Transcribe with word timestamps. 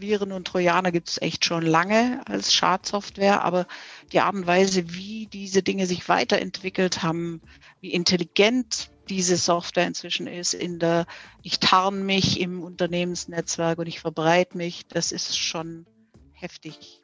Viren 0.00 0.32
und 0.32 0.46
Trojaner 0.46 0.92
gibt 0.92 1.08
es 1.08 1.22
echt 1.22 1.44
schon 1.44 1.64
lange 1.64 2.20
als 2.26 2.52
Schadsoftware, 2.52 3.44
aber 3.44 3.66
die 4.12 4.20
Art 4.20 4.34
und 4.34 4.46
Weise, 4.46 4.92
wie 4.94 5.26
diese 5.26 5.62
Dinge 5.62 5.86
sich 5.86 6.08
weiterentwickelt 6.08 7.02
haben, 7.02 7.40
wie 7.80 7.92
intelligent 7.92 8.90
diese 9.08 9.36
Software 9.36 9.86
inzwischen 9.86 10.26
ist, 10.26 10.54
in 10.54 10.78
der, 10.78 11.06
ich 11.42 11.60
tarn 11.60 12.04
mich 12.04 12.40
im 12.40 12.62
Unternehmensnetzwerk 12.62 13.78
und 13.78 13.86
ich 13.86 14.00
verbreite 14.00 14.56
mich, 14.56 14.86
das 14.88 15.12
ist 15.12 15.38
schon 15.38 15.86
heftig. 16.32 17.02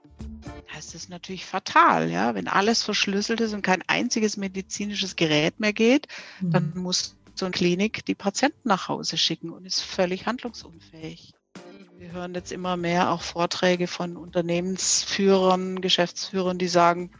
Das 0.75 0.95
ist 0.95 1.09
natürlich 1.09 1.45
fatal, 1.47 2.11
ja. 2.11 2.35
Wenn 2.35 2.49
alles 2.49 2.83
verschlüsselt 2.83 3.41
ist 3.41 3.55
und 3.55 3.63
kein 3.63 3.83
einziges 3.87 4.37
medizinisches 4.37 5.17
Gerät 5.17 5.61
mehr 5.61 5.73
geht, 5.73 6.09
mhm. 6.41 6.51
dann 6.51 6.73
muss 6.75 7.17
so 7.35 7.47
eine 7.47 7.53
Klinik 7.53 8.05
die 8.05 8.15
Patienten 8.15 8.69
nach 8.69 8.89
Hause 8.89 9.17
schicken 9.17 9.51
und 9.51 9.65
ist 9.65 9.81
völlig 9.81 10.27
handlungsunfähig. 10.27 11.33
Wir 12.03 12.11
hören 12.11 12.35
jetzt 12.35 12.51
immer 12.51 12.77
mehr 12.77 13.13
auch 13.13 13.23
Vorträge 13.23 13.87
von 13.87 14.17
Unternehmensführern, 14.17 15.81
Geschäftsführern, 15.81 16.59
die 16.59 16.67
sagen, 16.67 17.13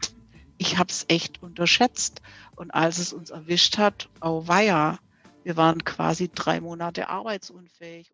ich 0.57 0.77
habe 0.77 0.89
es 0.89 1.05
echt 1.07 1.41
unterschätzt. 1.41 2.21
Und 2.57 2.71
als 2.71 2.97
es 2.97 3.13
uns 3.13 3.29
erwischt 3.29 3.77
hat, 3.77 4.09
oh 4.19 4.45
weia, 4.45 4.99
wir 5.45 5.55
waren 5.55 5.85
quasi 5.85 6.29
drei 6.35 6.59
Monate 6.59 7.07
arbeitsunfähig. 7.07 8.11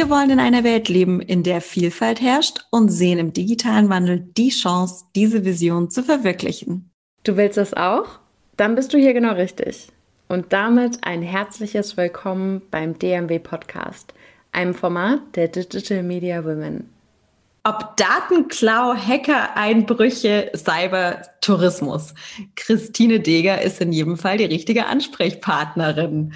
Wir 0.00 0.08
wollen 0.08 0.30
in 0.30 0.40
einer 0.40 0.64
Welt 0.64 0.88
leben, 0.88 1.20
in 1.20 1.42
der 1.42 1.60
Vielfalt 1.60 2.22
herrscht 2.22 2.64
und 2.70 2.88
sehen 2.88 3.18
im 3.18 3.34
digitalen 3.34 3.90
Wandel 3.90 4.20
die 4.34 4.48
Chance, 4.48 5.04
diese 5.14 5.44
Vision 5.44 5.90
zu 5.90 6.02
verwirklichen. 6.02 6.90
Du 7.22 7.36
willst 7.36 7.58
das 7.58 7.74
auch? 7.74 8.06
Dann 8.56 8.76
bist 8.76 8.94
du 8.94 8.98
hier 8.98 9.12
genau 9.12 9.34
richtig. 9.34 9.88
Und 10.26 10.54
damit 10.54 11.04
ein 11.04 11.20
herzliches 11.20 11.98
Willkommen 11.98 12.62
beim 12.70 12.98
DMW 12.98 13.40
Podcast, 13.40 14.14
einem 14.52 14.72
Format 14.72 15.20
der 15.34 15.48
Digital 15.48 16.02
Media 16.02 16.46
Women. 16.46 16.88
Ob 17.62 17.94
Datenklau, 17.98 18.94
Hacker-Einbrüche, 18.94 20.50
Cyber-Tourismus. 20.56 22.14
Christine 22.56 23.20
Deger 23.20 23.60
ist 23.60 23.82
in 23.82 23.92
jedem 23.92 24.16
Fall 24.16 24.38
die 24.38 24.46
richtige 24.46 24.86
Ansprechpartnerin. 24.86 26.32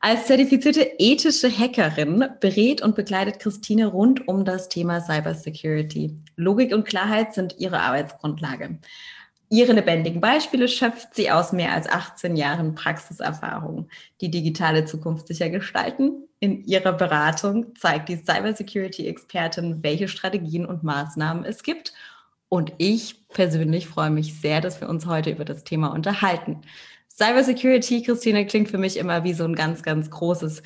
Als 0.00 0.28
zertifizierte 0.28 0.90
ethische 0.98 1.50
Hackerin 1.50 2.24
berät 2.40 2.80
und 2.80 2.94
begleitet 2.94 3.38
Christine 3.38 3.88
rund 3.88 4.26
um 4.26 4.46
das 4.46 4.70
Thema 4.70 5.02
Cybersecurity. 5.02 6.16
Logik 6.36 6.72
und 6.72 6.84
Klarheit 6.84 7.34
sind 7.34 7.56
ihre 7.58 7.80
Arbeitsgrundlage. 7.80 8.78
Ihre 9.50 9.74
lebendigen 9.74 10.22
Beispiele 10.22 10.68
schöpft 10.68 11.14
sie 11.14 11.30
aus 11.30 11.52
mehr 11.52 11.74
als 11.74 11.86
18 11.86 12.34
Jahren 12.34 12.74
Praxiserfahrung, 12.74 13.90
die 14.22 14.30
digitale 14.30 14.86
Zukunft 14.86 15.28
sicher 15.28 15.50
gestalten. 15.50 16.28
In 16.42 16.64
ihrer 16.64 16.92
Beratung 16.92 17.76
zeigt 17.76 18.08
die 18.08 18.16
Cybersecurity-Expertin, 18.16 19.80
welche 19.84 20.08
Strategien 20.08 20.66
und 20.66 20.82
Maßnahmen 20.82 21.44
es 21.44 21.62
gibt. 21.62 21.92
Und 22.48 22.72
ich 22.78 23.28
persönlich 23.28 23.86
freue 23.86 24.10
mich 24.10 24.40
sehr, 24.40 24.60
dass 24.60 24.80
wir 24.80 24.88
uns 24.88 25.06
heute 25.06 25.30
über 25.30 25.44
das 25.44 25.62
Thema 25.62 25.92
unterhalten. 25.92 26.62
Cybersecurity, 27.08 28.02
Christine, 28.02 28.44
klingt 28.44 28.68
für 28.68 28.78
mich 28.78 28.96
immer 28.96 29.22
wie 29.22 29.34
so 29.34 29.44
ein 29.44 29.54
ganz, 29.54 29.84
ganz 29.84 30.10
großes 30.10 30.64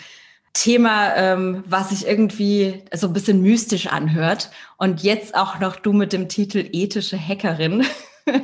Thema, 0.55 1.15
ähm, 1.15 1.63
was 1.67 1.91
sich 1.91 2.07
irgendwie 2.07 2.83
so 2.95 3.09
ein 3.09 3.13
bisschen 3.13 3.43
mystisch 3.43 3.89
anhört. 3.89 4.51
Und 4.79 5.03
jetzt 5.03 5.35
auch 5.35 5.61
noch 5.61 5.77
du 5.77 5.93
mit 5.93 6.15
dem 6.15 6.31
Titel 6.31 6.67
ethische 6.73 7.19
Hackerin. 7.19 7.85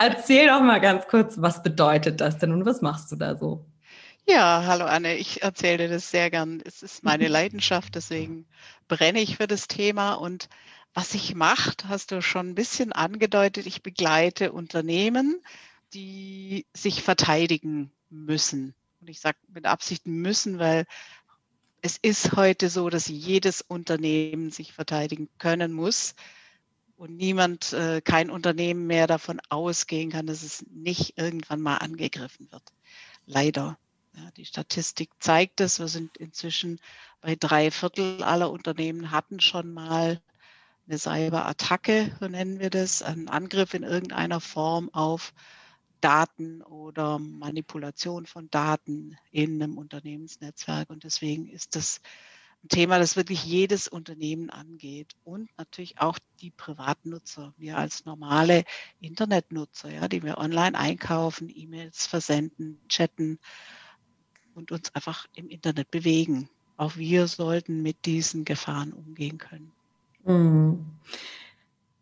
Erzähl 0.00 0.48
doch 0.48 0.60
mal 0.60 0.80
ganz 0.80 1.06
kurz, 1.06 1.40
was 1.40 1.62
bedeutet 1.62 2.20
das 2.20 2.38
denn 2.38 2.50
und 2.50 2.66
was 2.66 2.82
machst 2.82 3.12
du 3.12 3.16
da 3.16 3.36
so? 3.36 3.64
Ja, 4.30 4.64
hallo 4.66 4.84
Anne, 4.84 5.16
ich 5.16 5.42
erzähle 5.42 5.78
dir 5.78 5.88
das 5.88 6.10
sehr 6.10 6.30
gern. 6.30 6.60
Es 6.66 6.82
ist 6.82 7.02
meine 7.02 7.28
Leidenschaft, 7.28 7.94
deswegen 7.94 8.46
brenne 8.86 9.22
ich 9.22 9.38
für 9.38 9.46
das 9.46 9.68
Thema. 9.68 10.12
Und 10.14 10.50
was 10.92 11.14
ich 11.14 11.34
mache, 11.34 11.72
hast 11.88 12.10
du 12.10 12.20
schon 12.20 12.50
ein 12.50 12.54
bisschen 12.54 12.92
angedeutet, 12.92 13.66
ich 13.66 13.82
begleite 13.82 14.52
Unternehmen, 14.52 15.40
die 15.94 16.66
sich 16.74 17.02
verteidigen 17.02 17.90
müssen. 18.10 18.74
Und 19.00 19.08
ich 19.08 19.18
sage 19.20 19.38
mit 19.48 19.64
Absicht 19.64 20.06
müssen, 20.06 20.58
weil 20.58 20.84
es 21.80 21.96
ist 21.96 22.36
heute 22.36 22.68
so, 22.68 22.90
dass 22.90 23.08
jedes 23.08 23.62
Unternehmen 23.62 24.50
sich 24.50 24.74
verteidigen 24.74 25.30
können 25.38 25.72
muss 25.72 26.14
und 26.96 27.16
niemand, 27.16 27.72
äh, 27.72 28.02
kein 28.02 28.28
Unternehmen 28.30 28.86
mehr 28.86 29.06
davon 29.06 29.40
ausgehen 29.48 30.10
kann, 30.10 30.26
dass 30.26 30.42
es 30.42 30.66
nicht 30.70 31.16
irgendwann 31.16 31.62
mal 31.62 31.78
angegriffen 31.78 32.52
wird. 32.52 32.64
Leider. 33.24 33.78
Ja, 34.18 34.30
die 34.32 34.44
Statistik 34.44 35.10
zeigt 35.20 35.60
es. 35.60 35.78
Wir 35.78 35.86
sind 35.86 36.16
inzwischen 36.16 36.80
bei 37.20 37.36
drei 37.36 37.70
Viertel 37.70 38.22
aller 38.24 38.50
Unternehmen 38.50 39.12
hatten 39.12 39.38
schon 39.38 39.72
mal 39.72 40.20
eine 40.88 40.98
Cyberattacke, 40.98 42.16
so 42.18 42.26
nennen 42.26 42.58
wir 42.58 42.70
das, 42.70 43.02
einen 43.02 43.28
Angriff 43.28 43.74
in 43.74 43.82
irgendeiner 43.82 44.40
Form 44.40 44.88
auf 44.92 45.34
Daten 46.00 46.62
oder 46.62 47.18
Manipulation 47.18 48.26
von 48.26 48.50
Daten 48.50 49.16
in 49.30 49.62
einem 49.62 49.78
Unternehmensnetzwerk. 49.78 50.90
Und 50.90 51.04
deswegen 51.04 51.48
ist 51.48 51.76
das 51.76 52.00
ein 52.64 52.68
Thema, 52.68 52.98
das 52.98 53.16
wirklich 53.16 53.44
jedes 53.44 53.86
Unternehmen 53.86 54.50
angeht 54.50 55.14
und 55.22 55.48
natürlich 55.58 56.00
auch 56.00 56.18
die 56.40 56.50
Privatnutzer. 56.50 57.54
Wir 57.56 57.76
als 57.76 58.04
normale 58.04 58.64
Internetnutzer, 59.00 59.92
ja, 59.92 60.08
die 60.08 60.22
wir 60.24 60.38
online 60.38 60.76
einkaufen, 60.76 61.48
E-Mails 61.54 62.06
versenden, 62.06 62.80
chatten 62.88 63.38
und 64.58 64.72
uns 64.72 64.94
einfach 64.94 65.26
im 65.34 65.48
Internet 65.48 65.90
bewegen. 65.90 66.50
Auch 66.76 66.96
wir 66.96 67.26
sollten 67.28 67.82
mit 67.82 68.04
diesen 68.04 68.44
Gefahren 68.44 68.92
umgehen 68.92 69.38
können. 69.38 69.72
Mhm. 70.24 70.84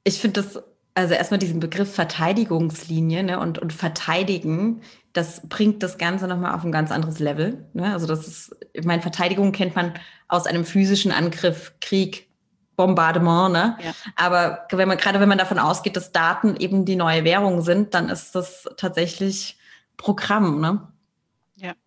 Ich 0.04 0.20
finde 0.20 0.42
das 0.42 0.62
also 0.94 1.12
erstmal 1.12 1.38
diesen 1.38 1.60
Begriff 1.60 1.94
Verteidigungslinie 1.94 3.22
ne, 3.22 3.38
und, 3.38 3.58
und 3.58 3.74
Verteidigen, 3.74 4.80
das 5.12 5.46
bringt 5.46 5.82
das 5.82 5.98
Ganze 5.98 6.26
nochmal 6.26 6.54
auf 6.54 6.64
ein 6.64 6.72
ganz 6.72 6.90
anderes 6.90 7.18
Level. 7.18 7.66
Ne? 7.74 7.92
Also 7.92 8.06
das 8.06 8.26
ist, 8.26 8.56
ich 8.72 8.86
meine, 8.86 9.02
Verteidigung 9.02 9.52
kennt 9.52 9.76
man 9.76 9.92
aus 10.26 10.46
einem 10.46 10.64
physischen 10.64 11.12
Angriff, 11.12 11.74
Krieg, 11.80 12.28
Bombardement, 12.76 13.52
ne? 13.52 13.76
Ja. 13.82 13.92
Aber 14.16 14.66
wenn 14.70 14.88
man, 14.88 14.98
gerade 14.98 15.20
wenn 15.20 15.28
man 15.28 15.38
davon 15.38 15.58
ausgeht, 15.58 15.96
dass 15.96 16.12
Daten 16.12 16.56
eben 16.56 16.84
die 16.84 16.96
neue 16.96 17.24
Währung 17.24 17.62
sind, 17.62 17.94
dann 17.94 18.10
ist 18.10 18.34
das 18.34 18.68
tatsächlich 18.76 19.58
Programm, 19.96 20.60
ne? 20.60 20.86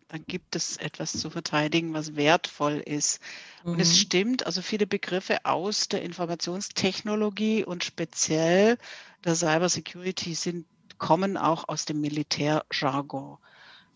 Dann 0.10 0.26
gibt 0.26 0.56
es 0.56 0.78
etwas 0.78 1.14
zu 1.14 1.30
verteidigen, 1.30 1.94
was 1.94 2.16
wertvoll 2.16 2.78
ist. 2.78 3.22
Und 3.64 3.76
mhm. 3.76 3.80
es 3.80 3.98
stimmt, 4.00 4.46
also 4.46 4.64
viele 4.64 4.88
Begriffe 4.88 5.46
aus 5.46 5.88
der 5.88 6.02
Informationstechnologie 6.02 7.64
und 7.64 7.84
speziell 7.84 8.80
der 9.24 9.36
Cybersecurity 9.36 10.34
sind, 10.34 10.66
kommen 10.98 11.38
auch 11.38 11.70
aus 11.70 11.86
dem 11.86 12.02
Militärjargon. 12.02 13.38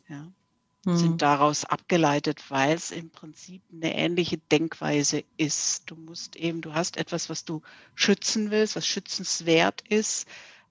Ja, 0.07 0.31
mhm. 0.85 0.97
Sind 0.97 1.21
daraus 1.23 1.65
abgeleitet, 1.65 2.43
weil 2.49 2.75
es 2.75 2.91
im 2.91 3.09
Prinzip 3.09 3.63
eine 3.71 3.95
ähnliche 3.95 4.37
Denkweise 4.37 5.23
ist. 5.37 5.89
Du 5.89 5.95
musst 5.95 6.35
eben, 6.35 6.61
du 6.61 6.75
hast 6.75 6.97
etwas, 6.97 7.27
was 7.29 7.43
du 7.43 7.63
schützen 7.95 8.51
willst, 8.51 8.75
was 8.75 8.85
schützenswert 8.85 9.81
ist. 9.89 10.27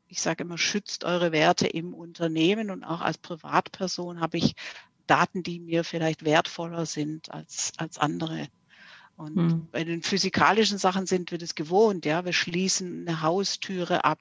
Ich 0.06 0.20
sage 0.20 0.44
immer, 0.44 0.59
schützt 0.59 1.03
eure 1.04 1.32
Werte 1.32 1.66
im 1.66 1.94
Unternehmen 1.94 2.70
und 2.70 2.84
auch 2.84 3.00
als 3.00 3.19
Privatperson 3.19 4.20
habe 4.20 4.36
ich 4.36 4.54
Daten, 5.07 5.43
die 5.43 5.61
mir 5.61 5.85
vielleicht 5.85 6.25
wertvoller 6.25 6.87
sind 6.87 7.33
als, 7.33 7.73
als 7.77 7.99
andere 7.99 8.49
und 9.17 9.37
hm. 9.37 9.69
bei 9.71 9.85
den 9.85 10.03
physikalischen 10.03 10.79
Sachen 10.79 11.07
sind 11.07 11.31
wir 11.31 11.39
das 11.39 11.55
gewohnt, 11.55 12.05
ja. 12.05 12.25
Wir 12.25 12.33
schließen 12.33 13.07
eine 13.07 13.23
Haustüre 13.23 14.05
ab, 14.05 14.19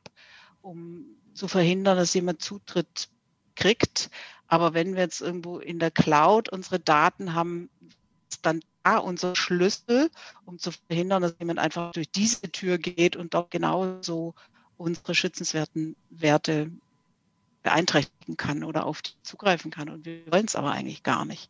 um 0.61 1.05
zu 1.33 1.47
verhindern, 1.47 1.97
dass 1.97 2.13
jemand 2.13 2.41
Zutritt 2.41 3.09
kriegt. 3.55 4.09
Aber 4.47 4.73
wenn 4.73 4.93
wir 4.95 5.01
jetzt 5.01 5.21
irgendwo 5.21 5.59
in 5.59 5.79
der 5.79 5.91
Cloud 5.91 6.49
unsere 6.49 6.79
Daten 6.79 7.33
haben, 7.33 7.69
ist 8.29 8.45
dann 8.45 8.61
da 8.83 8.97
unser 8.97 9.35
Schlüssel, 9.35 10.09
um 10.45 10.59
zu 10.59 10.71
verhindern, 10.71 11.21
dass 11.21 11.35
jemand 11.39 11.59
einfach 11.59 11.93
durch 11.93 12.11
diese 12.11 12.51
Tür 12.51 12.77
geht 12.77 13.15
und 13.15 13.33
dort 13.33 13.51
genauso 13.51 14.35
unsere 14.77 15.15
schützenswerten 15.15 15.95
Werte 16.09 16.71
beeinträchtigen 17.63 18.37
kann 18.37 18.63
oder 18.63 18.85
auf 18.85 19.01
die 19.01 19.11
zugreifen 19.23 19.71
kann. 19.71 19.89
Und 19.89 20.05
wir 20.05 20.31
wollen 20.31 20.45
es 20.45 20.55
aber 20.55 20.71
eigentlich 20.71 21.03
gar 21.03 21.25
nicht. 21.25 21.49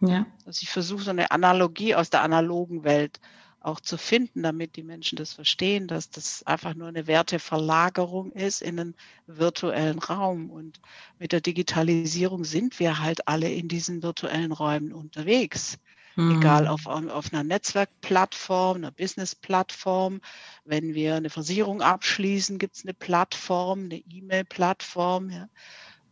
Ja. 0.00 0.26
Also 0.46 0.62
ich 0.62 0.70
versuche 0.70 1.02
so 1.02 1.10
eine 1.10 1.30
Analogie 1.30 1.94
aus 1.94 2.10
der 2.10 2.22
analogen 2.22 2.84
Welt 2.84 3.20
auch 3.62 3.80
zu 3.80 3.98
finden, 3.98 4.42
damit 4.42 4.76
die 4.76 4.82
Menschen 4.82 5.16
das 5.16 5.34
verstehen, 5.34 5.86
dass 5.86 6.08
das 6.08 6.42
einfach 6.44 6.74
nur 6.74 6.88
eine 6.88 7.06
Werteverlagerung 7.06 8.32
ist 8.32 8.62
in 8.62 8.80
einen 8.80 8.94
virtuellen 9.26 9.98
Raum. 9.98 10.50
Und 10.50 10.80
mit 11.18 11.32
der 11.32 11.42
Digitalisierung 11.42 12.44
sind 12.44 12.78
wir 12.80 13.00
halt 13.00 13.28
alle 13.28 13.50
in 13.52 13.68
diesen 13.68 14.02
virtuellen 14.02 14.52
Räumen 14.52 14.94
unterwegs. 14.94 15.78
Hm. 16.14 16.38
Egal 16.38 16.66
auf, 16.66 16.86
auf 16.86 17.32
einer 17.32 17.44
Netzwerkplattform, 17.44 18.78
einer 18.78 18.90
Businessplattform. 18.90 20.20
Wenn 20.64 20.94
wir 20.94 21.14
eine 21.16 21.30
Versicherung 21.30 21.82
abschließen, 21.82 22.58
gibt 22.58 22.76
es 22.76 22.84
eine 22.84 22.94
Plattform, 22.94 23.84
eine 23.84 23.98
E-Mail-Plattform. 23.98 25.30
Ja. 25.30 25.48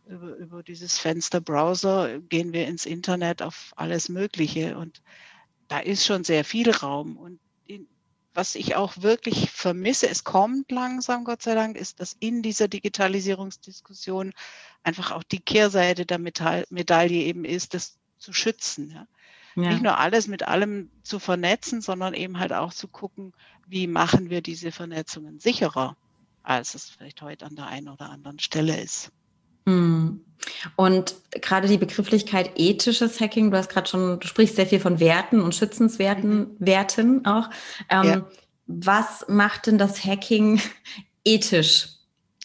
über, 0.07 0.35
über 0.35 0.63
dieses 0.63 0.97
Fenster 0.97 1.41
Browser 1.41 2.19
gehen 2.19 2.53
wir 2.53 2.67
ins 2.67 2.85
Internet 2.85 3.41
auf 3.41 3.73
alles 3.75 4.09
Mögliche 4.09 4.77
und 4.77 5.01
da 5.67 5.79
ist 5.79 6.05
schon 6.05 6.23
sehr 6.23 6.43
viel 6.43 6.71
Raum. 6.71 7.15
Und 7.15 7.39
in, 7.65 7.87
was 8.33 8.55
ich 8.55 8.75
auch 8.75 9.01
wirklich 9.01 9.51
vermisse, 9.51 10.09
es 10.09 10.23
kommt 10.23 10.71
langsam, 10.71 11.23
Gott 11.23 11.41
sei 11.43 11.55
Dank, 11.55 11.77
ist, 11.77 11.99
dass 11.99 12.17
in 12.19 12.41
dieser 12.41 12.67
Digitalisierungsdiskussion 12.67 14.33
einfach 14.83 15.11
auch 15.11 15.23
die 15.23 15.39
Kehrseite 15.39 16.05
der 16.05 16.19
Medaille 16.19 17.23
eben 17.23 17.45
ist, 17.45 17.73
das 17.73 17.97
zu 18.17 18.33
schützen. 18.33 18.91
Ja. 18.91 19.07
Ja. 19.55 19.69
Nicht 19.69 19.83
nur 19.83 19.97
alles 19.97 20.27
mit 20.27 20.47
allem 20.47 20.89
zu 21.03 21.19
vernetzen, 21.19 21.81
sondern 21.81 22.13
eben 22.13 22.39
halt 22.39 22.53
auch 22.53 22.73
zu 22.73 22.87
gucken, 22.87 23.33
wie 23.67 23.87
machen 23.87 24.29
wir 24.29 24.41
diese 24.41 24.71
Vernetzungen 24.71 25.39
sicherer, 25.39 25.95
als 26.43 26.75
es 26.75 26.89
vielleicht 26.89 27.21
heute 27.21 27.45
an 27.45 27.55
der 27.55 27.67
einen 27.67 27.89
oder 27.89 28.09
anderen 28.09 28.39
Stelle 28.39 28.79
ist. 28.79 29.11
Hm. 29.65 30.21
Und 30.75 31.15
gerade 31.31 31.67
die 31.67 31.77
Begrifflichkeit 31.77 32.51
ethisches 32.55 33.19
Hacking, 33.19 33.51
du 33.51 33.57
hast 33.57 33.69
gerade 33.69 33.89
schon, 33.89 34.19
du 34.19 34.27
sprichst 34.27 34.55
sehr 34.55 34.65
viel 34.65 34.79
von 34.79 34.99
Werten 34.99 35.41
und 35.41 35.53
schützenswerten 35.53 36.39
mhm. 36.39 36.55
Werten 36.59 37.25
auch. 37.25 37.49
Ähm, 37.89 38.03
ja. 38.05 38.25
Was 38.65 39.25
macht 39.27 39.67
denn 39.67 39.77
das 39.77 40.03
Hacking 40.03 40.61
ethisch? 41.23 41.89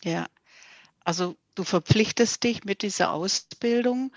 Ja, 0.02 0.26
also 1.04 1.36
du 1.54 1.64
verpflichtest 1.64 2.42
dich 2.42 2.64
mit 2.64 2.82
dieser 2.82 3.12
Ausbildung, 3.12 4.12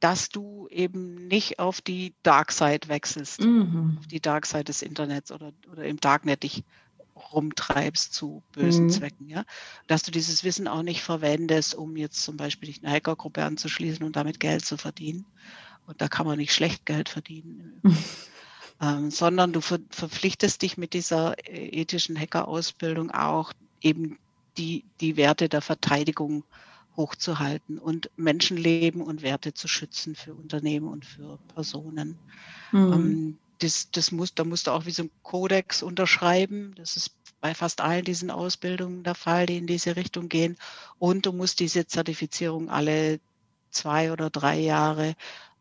dass 0.00 0.28
du 0.28 0.68
eben 0.70 1.28
nicht 1.28 1.58
auf 1.58 1.80
die 1.80 2.14
Dark 2.22 2.52
Side 2.52 2.88
wechselst, 2.88 3.40
mhm. 3.40 3.96
auf 3.98 4.06
die 4.06 4.20
Dark 4.20 4.46
Side 4.46 4.64
des 4.64 4.82
Internets 4.82 5.32
oder, 5.32 5.52
oder 5.70 5.84
im 5.84 5.98
Darknet 5.98 6.42
dich 6.42 6.64
rumtreibst 7.32 8.14
zu 8.14 8.42
bösen 8.52 8.86
mhm. 8.86 8.90
Zwecken, 8.90 9.28
ja. 9.28 9.44
Dass 9.86 10.02
du 10.02 10.10
dieses 10.10 10.44
Wissen 10.44 10.68
auch 10.68 10.82
nicht 10.82 11.02
verwendest, 11.02 11.74
um 11.74 11.96
jetzt 11.96 12.22
zum 12.22 12.36
Beispiel 12.36 12.68
dich 12.68 12.82
einer 12.82 12.94
Hackergruppe 12.94 13.44
anzuschließen 13.44 14.04
und 14.04 14.16
damit 14.16 14.40
Geld 14.40 14.64
zu 14.64 14.76
verdienen. 14.76 15.26
Und 15.86 16.00
da 16.00 16.08
kann 16.08 16.26
man 16.26 16.38
nicht 16.38 16.54
schlecht 16.54 16.86
Geld 16.86 17.08
verdienen. 17.08 17.80
ähm, 18.80 19.10
sondern 19.10 19.52
du 19.52 19.60
ver 19.60 19.80
verpflichtest 19.90 20.62
dich 20.62 20.76
mit 20.76 20.92
dieser 20.92 21.36
äh, 21.48 21.80
ethischen 21.80 22.18
Hackerausbildung 22.18 23.10
auch 23.10 23.52
eben 23.80 24.18
die, 24.56 24.84
die 25.00 25.16
Werte 25.16 25.48
der 25.48 25.62
Verteidigung 25.62 26.44
hochzuhalten 26.98 27.78
und 27.78 28.10
Menschenleben 28.16 29.00
und 29.00 29.22
Werte 29.22 29.54
zu 29.54 29.68
schützen 29.68 30.16
für 30.16 30.34
Unternehmen 30.34 30.88
und 30.88 31.06
für 31.06 31.38
Personen. 31.54 32.18
Mhm. 32.72 32.92
Ähm, 32.92 33.38
das, 33.60 33.90
das 33.90 34.12
muss, 34.12 34.34
da 34.34 34.44
musst 34.44 34.66
du 34.66 34.72
auch 34.72 34.84
wie 34.84 34.90
so 34.90 35.04
ein 35.04 35.10
Kodex 35.22 35.82
unterschreiben. 35.82 36.74
Das 36.76 36.96
ist 36.96 37.12
bei 37.40 37.54
fast 37.54 37.80
allen 37.80 38.04
diesen 38.04 38.30
Ausbildungen 38.30 39.04
der 39.04 39.14
Fall, 39.14 39.46
die 39.46 39.56
in 39.56 39.66
diese 39.66 39.96
Richtung 39.96 40.28
gehen. 40.28 40.56
Und 40.98 41.24
du 41.24 41.32
musst 41.32 41.60
diese 41.60 41.86
Zertifizierung 41.86 42.68
alle 42.68 43.20
zwei 43.70 44.12
oder 44.12 44.28
drei 44.28 44.58
Jahre 44.58 45.14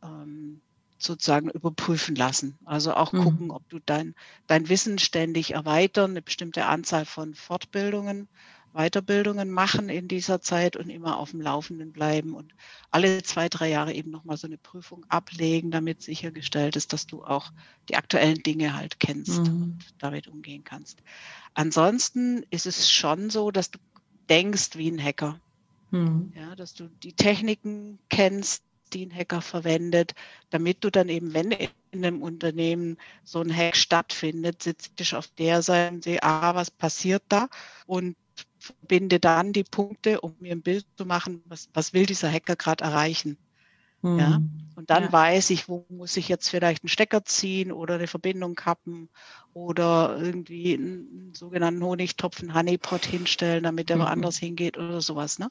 ähm, 0.04 0.60
sozusagen 0.98 1.50
überprüfen 1.50 2.16
lassen. 2.16 2.58
Also 2.66 2.94
auch 2.94 3.14
mhm. 3.14 3.24
gucken, 3.24 3.52
ob 3.52 3.68
du 3.70 3.80
dein, 3.86 4.16
dein 4.48 4.70
Wissen 4.70 4.98
ständig 4.98 5.54
erweitern, 5.54 6.12
eine 6.12 6.24
bestimmte 6.24 6.66
Anzahl 6.66 7.06
von 7.06 7.36
Fortbildungen 7.36 8.28
Weiterbildungen 8.78 9.50
machen 9.50 9.90
in 9.90 10.08
dieser 10.08 10.40
Zeit 10.40 10.76
und 10.76 10.90
immer 10.90 11.18
auf 11.18 11.32
dem 11.32 11.42
Laufenden 11.42 11.92
bleiben 11.92 12.36
und 12.36 12.54
alle 12.92 13.24
zwei, 13.24 13.50
drei 13.50 13.70
Jahre 13.70 13.94
eben 13.94 14.12
nochmal 14.12 14.38
so 14.38 14.46
eine 14.46 14.60
Prüfung 14.60 15.04
ablegen, 15.10 15.72
damit 15.72 16.04
sichergestellt 16.04 16.76
ist, 16.76 16.94
dass 16.94 17.08
du 17.08 17.24
auch 17.24 17.52
die 17.90 17.96
aktuellen 17.96 18.44
Dinge 18.44 18.76
halt 18.76 19.00
kennst 19.00 19.40
mhm. 19.40 19.64
und 19.64 19.80
damit 19.98 20.28
umgehen 20.28 20.64
kannst. 20.64 21.02
Ansonsten 21.56 22.44
ist 22.52 22.68
es 22.68 22.92
schon 22.92 23.32
so, 23.32 23.50
dass 23.50 23.72
du 23.72 23.80
denkst 24.30 24.76
wie 24.76 24.92
ein 24.92 25.04
Hacker. 25.04 25.40
Mhm. 25.90 26.32
Ja, 26.36 26.56
dass 26.56 26.76
du 26.76 26.88
die 27.02 27.14
Techniken 27.14 27.98
kennst, 28.10 28.64
die 28.94 29.08
ein 29.08 29.16
Hacker 29.16 29.42
verwendet, 29.42 30.14
damit 30.52 30.84
du 30.84 30.92
dann 30.92 31.10
eben, 31.10 31.34
wenn 31.34 31.52
in 31.52 32.06
einem 32.06 32.22
Unternehmen 32.22 32.98
so 33.24 33.42
ein 33.42 33.56
Hack 33.56 33.76
stattfindet, 33.76 34.62
sitzt 34.62 35.02
ich 35.02 35.16
auf 35.16 35.28
der 35.30 35.64
Seite 35.64 35.96
und 35.96 36.04
sehe, 36.04 36.22
ah, 36.22 36.54
was 36.54 36.70
passiert 36.70 37.24
da? 37.28 37.50
Und 37.88 38.16
verbinde 38.68 39.20
dann 39.20 39.54
die 39.54 39.64
Punkte, 39.64 40.22
um 40.22 40.36
mir 40.40 40.52
ein 40.52 40.62
Bild 40.62 40.86
zu 40.96 41.06
machen, 41.06 41.42
was, 41.46 41.70
was 41.74 41.94
will 41.94 42.06
dieser 42.06 42.32
Hacker 42.32 42.56
gerade 42.56 42.84
erreichen. 42.84 43.38
Mhm. 44.02 44.20
Ja? 44.20 44.42
Und 44.76 44.90
dann 44.90 45.04
ja. 45.04 45.12
weiß 45.12 45.50
ich, 45.50 45.68
wo 45.68 45.86
muss 45.90 46.18
ich 46.18 46.28
jetzt 46.28 46.50
vielleicht 46.50 46.84
einen 46.84 46.90
Stecker 46.90 47.26
ziehen 47.26 47.72
oder 47.72 47.96
eine 47.96 48.08
Verbindung 48.08 48.56
kappen 48.56 49.10
oder 49.54 50.18
irgendwie 50.22 50.76
einen 50.76 51.34
sogenannten 51.34 51.84
Honigtopf, 51.84 52.42
einen 52.42 52.54
Honeypot 52.54 53.06
hinstellen, 53.06 53.64
damit 53.64 53.90
der 53.90 53.98
mhm. 53.98 54.02
woanders 54.02 54.38
hingeht 54.38 54.78
oder 54.78 55.02
sowas. 55.02 55.40
Ne? 55.40 55.50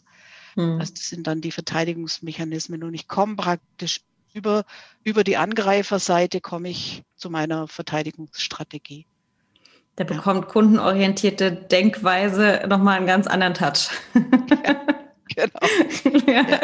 Mhm. 0.55 0.79
Also 0.81 0.95
das 0.95 1.09
sind 1.09 1.27
dann 1.27 1.41
die 1.41 1.53
Verteidigungsmechanismen 1.53 2.85
und 2.85 2.95
ich 2.95 3.09
komme 3.09 3.37
praktisch 3.37 4.03
über, 4.33 4.65
über 5.03 5.25
die 5.25 5.39
Angreiferseite 5.39 6.41
komme 6.41 6.69
ich 6.69 7.03
zu 7.17 7.31
meiner 7.31 7.67
Verteidigungsstrategie. 7.69 9.07
Da 9.97 10.05
bekommt 10.05 10.49
kundenorientierte 10.49 11.51
Denkweise 11.51 12.63
nochmal 12.69 12.99
einen 12.99 13.07
ganz 13.07 13.27
anderen 13.27 13.55
Touch. 13.55 13.89
Ja, 14.15 15.51
genau. 15.51 16.27
ja, 16.27 16.33
ja. 16.51 16.59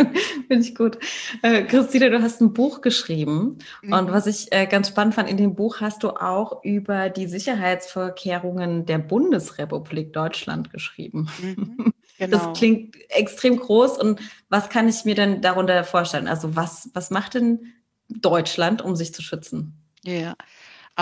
finde 0.48 0.66
ich 0.66 0.74
gut. 0.74 0.98
Äh, 1.42 1.62
Christine, 1.64 2.10
du 2.10 2.22
hast 2.22 2.42
ein 2.42 2.52
Buch 2.52 2.82
geschrieben. 2.82 3.58
Mhm. 3.82 3.92
Und 3.92 4.12
was 4.12 4.26
ich 4.26 4.52
äh, 4.52 4.66
ganz 4.66 4.88
spannend 4.88 5.14
fand, 5.14 5.30
in 5.30 5.38
dem 5.38 5.54
Buch 5.54 5.80
hast 5.80 6.02
du 6.02 6.10
auch 6.10 6.62
über 6.62 7.08
die 7.08 7.26
Sicherheitsvorkehrungen 7.26 8.84
der 8.84 8.98
Bundesrepublik 8.98 10.12
Deutschland 10.12 10.70
geschrieben. 10.70 11.28
Mhm. 11.40 11.92
Genau. 12.18 12.36
Das 12.36 12.56
klingt 12.56 12.94
extrem 13.10 13.56
groß. 13.56 13.98
Und 13.98 14.20
was 14.48 14.68
kann 14.68 14.86
ich 14.86 15.04
mir 15.04 15.16
denn 15.16 15.40
darunter 15.40 15.82
vorstellen? 15.82 16.28
Also 16.28 16.54
was, 16.54 16.88
was 16.94 17.10
macht 17.10 17.34
denn 17.34 17.72
Deutschland, 18.08 18.80
um 18.80 18.94
sich 18.94 19.12
zu 19.12 19.22
schützen? 19.22 19.82
Ja, 20.04 20.36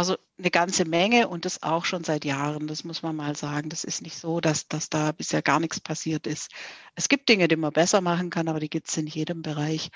also 0.01 0.17
eine 0.39 0.51
ganze 0.51 0.87
Menge 0.87 1.29
und 1.29 1.45
das 1.45 1.63
auch 1.63 1.85
schon 1.85 2.05
seit 2.05 2.25
Jahren, 2.25 2.67
das 2.67 2.85
muss 2.85 3.03
man 3.03 3.15
mal 3.15 3.37
sagen. 3.37 3.69
Das 3.69 3.85
ist 3.85 4.01
nicht 4.01 4.17
so, 4.17 4.41
dass, 4.41 4.67
dass 4.67 4.89
da 4.89 5.13
bisher 5.13 5.43
gar 5.43 5.61
nichts 5.61 5.79
passiert 5.79 6.27
ist. 6.27 6.51
Es 6.95 7.11
gibt 7.11 7.29
Dinge, 7.29 7.49
die 7.49 7.57
man 7.57 7.73
besser 7.73 8.01
machen 8.01 8.31
kann, 8.31 8.49
aber 8.49 8.61
die 8.61 8.71
gibt 8.71 8.89
es 8.89 8.97
in 8.97 9.07
jedem 9.07 9.43
Bereich. 9.43 9.91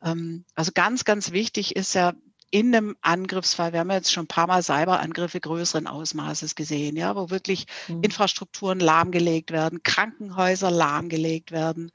Ähm, 0.00 0.44
also 0.54 0.70
ganz, 0.72 1.04
ganz 1.04 1.32
wichtig 1.32 1.74
ist 1.74 1.94
ja, 1.94 2.12
in 2.52 2.72
einem 2.74 2.96
Angriffsfall, 3.00 3.72
wir 3.72 3.80
haben 3.80 3.90
jetzt 3.90 4.12
schon 4.12 4.24
ein 4.24 4.28
paar 4.28 4.46
Mal 4.46 4.62
Cyberangriffe 4.62 5.40
größeren 5.40 5.86
Ausmaßes 5.86 6.54
gesehen, 6.54 6.96
ja, 6.96 7.16
wo 7.16 7.30
wirklich 7.30 7.66
mhm. 7.88 8.02
Infrastrukturen 8.02 8.78
lahmgelegt 8.78 9.50
werden, 9.50 9.82
Krankenhäuser 9.82 10.70
lahmgelegt 10.70 11.50
werden, 11.50 11.90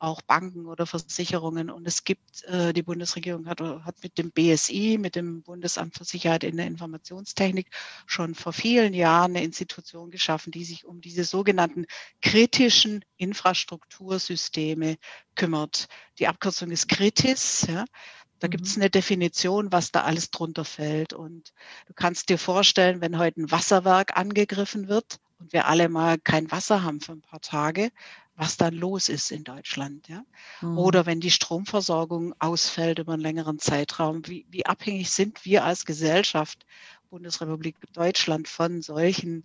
auch 0.00 0.22
Banken 0.22 0.66
oder 0.66 0.86
Versicherungen. 0.86 1.70
Und 1.70 1.86
es 1.86 2.04
gibt, 2.04 2.42
äh, 2.44 2.72
die 2.72 2.82
Bundesregierung 2.82 3.46
hat, 3.46 3.60
hat 3.60 4.02
mit 4.02 4.18
dem 4.18 4.32
BSI, 4.32 4.98
mit 4.98 5.14
dem 5.14 5.42
Bundesamt 5.42 5.96
für 5.96 6.04
Sicherheit 6.04 6.42
in 6.42 6.56
der 6.56 6.66
Informationstechnik, 6.66 7.68
schon 8.06 8.34
vor 8.34 8.52
vielen 8.52 8.94
Jahren 8.94 9.36
eine 9.36 9.44
Institution 9.44 10.10
geschaffen, 10.10 10.50
die 10.50 10.64
sich 10.64 10.84
um 10.86 11.00
diese 11.00 11.24
sogenannten 11.24 11.86
kritischen 12.22 13.04
Infrastruktursysteme 13.18 14.96
kümmert. 15.34 15.86
Die 16.18 16.26
Abkürzung 16.26 16.70
ist 16.70 16.88
Kritis. 16.88 17.66
Ja. 17.68 17.84
Da 18.40 18.48
gibt 18.48 18.66
es 18.66 18.76
mhm. 18.76 18.82
eine 18.82 18.90
Definition, 18.90 19.70
was 19.70 19.92
da 19.92 20.02
alles 20.02 20.30
drunter 20.30 20.64
fällt. 20.64 21.12
Und 21.12 21.52
du 21.86 21.92
kannst 21.94 22.30
dir 22.30 22.38
vorstellen, 22.38 23.02
wenn 23.02 23.18
heute 23.18 23.42
ein 23.42 23.50
Wasserwerk 23.50 24.16
angegriffen 24.16 24.88
wird 24.88 25.20
und 25.38 25.52
wir 25.52 25.66
alle 25.66 25.88
mal 25.88 26.18
kein 26.18 26.50
Wasser 26.50 26.82
haben 26.82 27.00
für 27.00 27.12
ein 27.12 27.20
paar 27.20 27.40
Tage, 27.40 27.90
was 28.40 28.56
dann 28.56 28.72
los 28.72 29.10
ist 29.10 29.30
in 29.30 29.44
Deutschland. 29.44 30.08
Ja? 30.08 30.24
Mhm. 30.62 30.78
Oder 30.78 31.04
wenn 31.04 31.20
die 31.20 31.30
Stromversorgung 31.30 32.34
ausfällt 32.38 32.98
über 32.98 33.12
einen 33.12 33.22
längeren 33.22 33.58
Zeitraum, 33.58 34.26
wie, 34.26 34.46
wie 34.48 34.64
abhängig 34.64 35.10
sind 35.10 35.44
wir 35.44 35.62
als 35.62 35.84
Gesellschaft, 35.84 36.64
Bundesrepublik 37.10 37.76
Deutschland, 37.92 38.48
von 38.48 38.80
solchen 38.80 39.44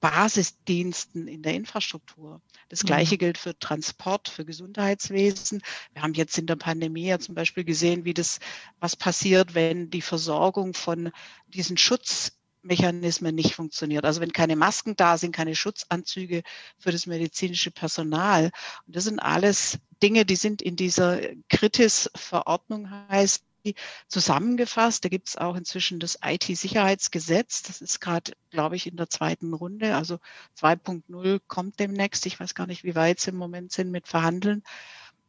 Basisdiensten 0.00 1.26
in 1.26 1.42
der 1.42 1.54
Infrastruktur. 1.54 2.42
Das 2.68 2.84
Gleiche 2.84 3.14
mhm. 3.14 3.18
gilt 3.18 3.38
für 3.38 3.58
Transport, 3.58 4.28
für 4.28 4.44
Gesundheitswesen. 4.44 5.62
Wir 5.94 6.02
haben 6.02 6.12
jetzt 6.12 6.36
in 6.36 6.46
der 6.46 6.56
Pandemie 6.56 7.06
ja 7.06 7.18
zum 7.18 7.34
Beispiel 7.34 7.64
gesehen, 7.64 8.04
wie 8.04 8.14
das, 8.14 8.40
was 8.78 8.94
passiert, 8.94 9.54
wenn 9.54 9.88
die 9.88 10.02
Versorgung 10.02 10.74
von 10.74 11.12
diesen 11.48 11.78
Schutz 11.78 12.37
Mechanismen 12.68 13.34
nicht 13.34 13.54
funktioniert. 13.54 14.04
Also 14.04 14.20
wenn 14.20 14.32
keine 14.32 14.54
Masken 14.56 14.94
da 14.96 15.18
sind, 15.18 15.32
keine 15.32 15.56
Schutzanzüge 15.56 16.42
für 16.78 16.92
das 16.92 17.06
medizinische 17.06 17.72
Personal. 17.72 18.50
Und 18.86 18.96
das 18.96 19.04
sind 19.04 19.18
alles 19.18 19.78
Dinge, 20.02 20.24
die 20.24 20.36
sind 20.36 20.62
in 20.62 20.76
dieser 20.76 21.20
Kritis-Verordnung 21.48 22.88
heißt 23.08 23.42
die 23.64 23.74
zusammengefasst. 24.06 25.04
Da 25.04 25.08
gibt 25.08 25.28
es 25.28 25.36
auch 25.36 25.56
inzwischen 25.56 25.98
das 25.98 26.18
IT-Sicherheitsgesetz. 26.24 27.62
Das 27.62 27.80
ist 27.80 28.00
gerade, 28.00 28.32
glaube 28.50 28.76
ich, 28.76 28.86
in 28.86 28.96
der 28.96 29.10
zweiten 29.10 29.52
Runde. 29.52 29.96
Also 29.96 30.18
2.0 30.58 31.40
kommt 31.48 31.80
demnächst. 31.80 32.24
Ich 32.26 32.38
weiß 32.38 32.54
gar 32.54 32.66
nicht, 32.66 32.84
wie 32.84 32.94
weit 32.94 33.20
sie 33.20 33.30
im 33.30 33.36
Moment 33.36 33.72
sind 33.72 33.90
mit 33.90 34.08
Verhandeln. 34.08 34.62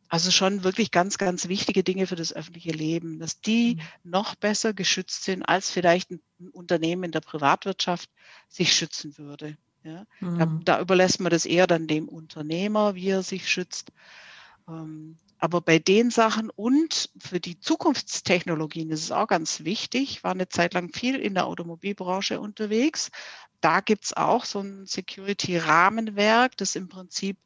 Also 0.10 0.32
schon 0.32 0.64
wirklich 0.64 0.90
ganz, 0.90 1.20
ganz 1.20 1.48
wichtige 1.48 1.84
Dinge 1.84 2.08
für 2.08 2.16
das 2.16 2.34
öffentliche 2.34 2.72
Leben, 2.72 3.20
dass 3.20 3.42
die 3.42 3.76
mhm. 3.76 4.12
noch 4.12 4.36
besser 4.36 4.74
geschützt 4.74 5.24
sind, 5.24 5.44
als 5.44 5.70
vielleicht 5.70 6.10
ein 6.12 6.20
Unternehmen 6.52 7.04
in 7.04 7.12
der 7.12 7.22
Privatwirtschaft 7.22 8.10
sich 8.48 8.74
schützen 8.74 9.18
würde. 9.20 9.56
Ja? 9.84 10.06
Mhm. 10.20 10.66
Da, 10.66 10.78
da, 10.78 10.82
überlässt 10.82 11.20
man 11.20 11.30
das 11.30 11.46
eher 11.46 11.68
dann 11.68 11.88
dem 11.88 12.10
Unternehmer, 12.10 12.96
wie 12.96 13.10
er 13.10 13.22
sich 13.22 13.48
schützt. 13.50 13.92
Ähm, 14.68 15.18
aber 15.38 15.62
bei 15.62 15.80
den 15.80 16.10
Sachen 16.10 16.50
und 16.50 17.10
für 17.18 17.40
die 17.40 17.60
Zukunftstechnologien 17.60 18.90
ist 18.90 19.04
es 19.04 19.12
auch 19.12 19.28
ganz 19.28 19.64
wichtig, 19.64 20.24
war 20.24 20.32
eine 20.32 20.50
Zeit 20.50 20.74
lang 20.74 20.92
viel 20.94 21.16
in 21.16 21.34
der 21.34 21.46
Automobilbranche 21.46 22.42
unterwegs. 22.42 23.10
Da 23.62 23.80
gibt 23.80 24.06
es 24.06 24.14
auch 24.18 24.44
so 24.44 24.60
ein 24.60 24.86
Security-Rahmenwerk, 24.86 26.58
das 26.58 26.76
im 26.76 26.90
Prinzip 26.90 27.38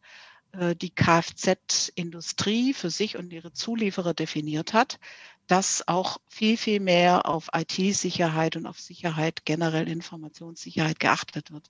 die 0.53 0.91
Kfz-Industrie 0.91 2.73
für 2.73 2.89
sich 2.91 3.17
und 3.17 3.33
ihre 3.33 3.53
Zulieferer 3.53 4.13
definiert 4.13 4.73
hat, 4.73 4.99
dass 5.47 5.87
auch 5.87 6.19
viel, 6.27 6.57
viel 6.57 6.79
mehr 6.79 7.25
auf 7.25 7.49
IT-Sicherheit 7.53 8.55
und 8.55 8.65
auf 8.65 8.79
Sicherheit, 8.79 9.45
generell 9.45 9.87
Informationssicherheit 9.87 10.99
geachtet 10.99 11.51
wird. 11.51 11.69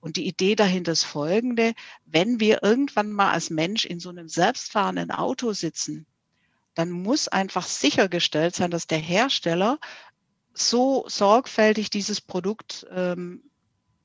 Und 0.00 0.16
die 0.16 0.26
Idee 0.26 0.54
dahinter 0.54 0.92
ist 0.92 1.04
folgende, 1.04 1.74
wenn 2.04 2.38
wir 2.38 2.62
irgendwann 2.62 3.10
mal 3.10 3.32
als 3.32 3.50
Mensch 3.50 3.84
in 3.84 3.98
so 3.98 4.10
einem 4.10 4.28
selbstfahrenden 4.28 5.10
Auto 5.10 5.52
sitzen, 5.52 6.06
dann 6.74 6.90
muss 6.90 7.26
einfach 7.26 7.66
sichergestellt 7.66 8.54
sein, 8.54 8.70
dass 8.70 8.86
der 8.86 8.98
Hersteller 8.98 9.78
so 10.54 11.04
sorgfältig 11.08 11.90
dieses 11.90 12.20
Produkt 12.20 12.86
ähm, 12.92 13.42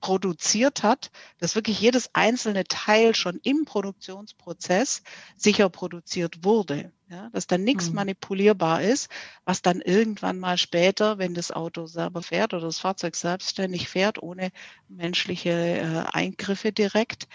produziert 0.03 0.83
hat, 0.83 1.11
dass 1.37 1.55
wirklich 1.55 1.79
jedes 1.79 2.13
einzelne 2.13 2.65
Teil 2.65 3.15
schon 3.15 3.39
im 3.41 3.63
Produktionsprozess 3.63 5.01
sicher 5.37 5.69
produziert 5.69 6.43
wurde. 6.43 6.91
Ja, 7.07 7.29
dass 7.29 7.47
dann 7.47 7.63
nichts 7.63 7.87
mhm. 7.87 7.95
manipulierbar 7.95 8.81
ist, 8.81 9.09
was 9.45 9.61
dann 9.61 9.79
irgendwann 9.79 10.39
mal 10.39 10.57
später, 10.57 11.19
wenn 11.19 11.33
das 11.33 11.51
Auto 11.51 11.85
selber 11.85 12.21
fährt 12.21 12.53
oder 12.53 12.65
das 12.65 12.79
Fahrzeug 12.79 13.15
selbstständig 13.15 13.87
fährt, 13.87 14.21
ohne 14.21 14.51
menschliche 14.89 15.51
äh, 15.51 16.03
Eingriffe 16.11 16.73
direkt, 16.73 17.29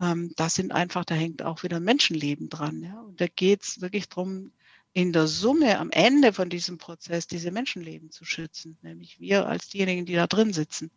ähm, 0.00 0.32
da 0.36 0.48
sind 0.48 0.72
einfach, 0.72 1.04
da 1.04 1.14
hängt 1.14 1.42
auch 1.42 1.62
wieder 1.62 1.78
Menschenleben 1.78 2.48
dran. 2.48 2.82
Ja? 2.82 3.00
Und 3.00 3.20
da 3.20 3.26
geht 3.26 3.64
es 3.64 3.82
wirklich 3.82 4.08
darum, 4.08 4.52
in 4.94 5.12
der 5.12 5.26
Summe 5.26 5.78
am 5.78 5.90
Ende 5.90 6.32
von 6.32 6.48
diesem 6.48 6.78
Prozess 6.78 7.26
diese 7.26 7.50
Menschenleben 7.50 8.10
zu 8.10 8.24
schützen, 8.24 8.78
nämlich 8.80 9.20
wir 9.20 9.46
als 9.46 9.68
diejenigen, 9.68 10.06
die 10.06 10.14
da 10.14 10.26
drin 10.26 10.54
sitzen. 10.54 10.90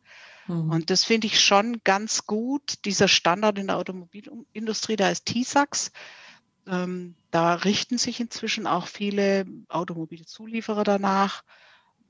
Mhm. 0.48 0.72
Und 0.72 0.90
das 0.90 1.04
finde 1.04 1.28
ich 1.28 1.40
schon 1.40 1.82
ganz 1.84 2.26
gut. 2.26 2.86
Dieser 2.86 3.08
Standard 3.08 3.58
in 3.60 3.68
der 3.68 3.78
Automobilindustrie, 3.78 4.96
da 4.96 5.10
ist 5.10 5.26
TISAX. 5.26 5.92
Ähm, 6.66 7.16
da 7.32 7.56
richten 7.56 7.98
sich 7.98 8.20
inzwischen 8.20 8.68
auch 8.68 8.88
viele 8.88 9.46
Automobilzulieferer 9.70 10.84
danach. 10.84 11.44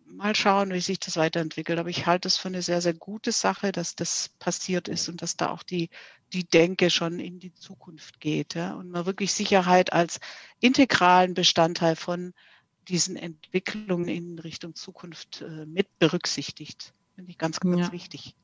Mal 0.06 0.36
schauen, 0.36 0.72
wie 0.72 0.80
sich 0.80 1.00
das 1.00 1.18
weiterentwickelt. 1.18 1.80
Aber 1.80 1.90
ich 1.90 2.06
halte 2.06 2.28
es 2.28 2.38
für 2.38 2.48
eine 2.48 2.62
sehr, 2.62 2.82
sehr 2.82 2.94
gute 2.94 3.32
Sache, 3.32 3.72
dass 3.72 3.96
das 3.96 4.30
passiert 4.40 4.88
ist 4.88 5.10
und 5.10 5.22
dass 5.22 5.36
da 5.36 5.50
auch 5.50 5.64
die, 5.64 5.90
die 6.32 6.46
Denke 6.46 6.90
schon 6.90 7.20
in 7.20 7.40
die 7.40 7.54
Zukunft 7.54 8.20
geht. 8.20 8.56
Ja? 8.56 8.74
Und 8.76 8.90
man 8.90 9.06
wirklich 9.06 9.34
Sicherheit 9.34 9.92
als 9.92 10.20
integralen 10.62 11.34
Bestandteil 11.34 11.96
von 11.96 12.34
diesen 12.88 13.18
Entwicklungen 13.18 14.08
in 14.08 14.40
Richtung 14.40 14.76
Zukunft 14.76 15.42
äh, 15.42 15.66
mit 15.66 16.00
berücksichtigt. 16.00 16.94
Finde 17.18 17.32
ich 17.32 17.40
ganz, 17.40 17.60
ganz 17.60 17.80
ja. 17.80 17.92
wichtig. 17.92 18.36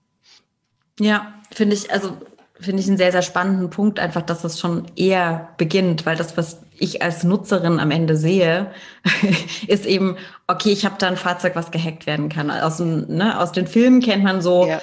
Ja, 1.00 1.36
finde 1.52 1.76
ich, 1.76 1.92
also 1.92 2.18
finde 2.60 2.82
ich 2.82 2.88
einen 2.88 2.98
sehr, 2.98 3.12
sehr 3.12 3.22
spannenden 3.22 3.70
Punkt, 3.70 4.00
einfach, 4.00 4.24
dass 4.24 4.42
das 4.42 4.60
schon 4.60 4.86
eher 4.96 5.50
beginnt, 5.58 6.08
weil 6.08 6.16
das, 6.18 6.38
was 6.38 6.64
ich 6.76 7.04
als 7.04 7.24
Nutzerin 7.24 7.80
am 7.80 7.92
Ende 7.92 8.18
sehe, 8.18 8.72
ist 9.68 9.86
eben, 9.86 10.18
okay, 10.48 10.72
ich 10.72 10.86
habe 10.86 10.96
da 10.98 11.08
ein 11.08 11.18
Fahrzeug, 11.18 11.56
was 11.56 11.70
gehackt 11.70 12.08
werden 12.08 12.30
kann. 12.30 12.50
Aus, 12.50 12.78
dem, 12.78 13.06
ne, 13.10 13.40
aus 13.40 13.52
den 13.52 13.68
Filmen 13.68 14.02
kennt 14.02 14.24
man 14.24 14.42
so, 14.42 14.66
ja. 14.66 14.82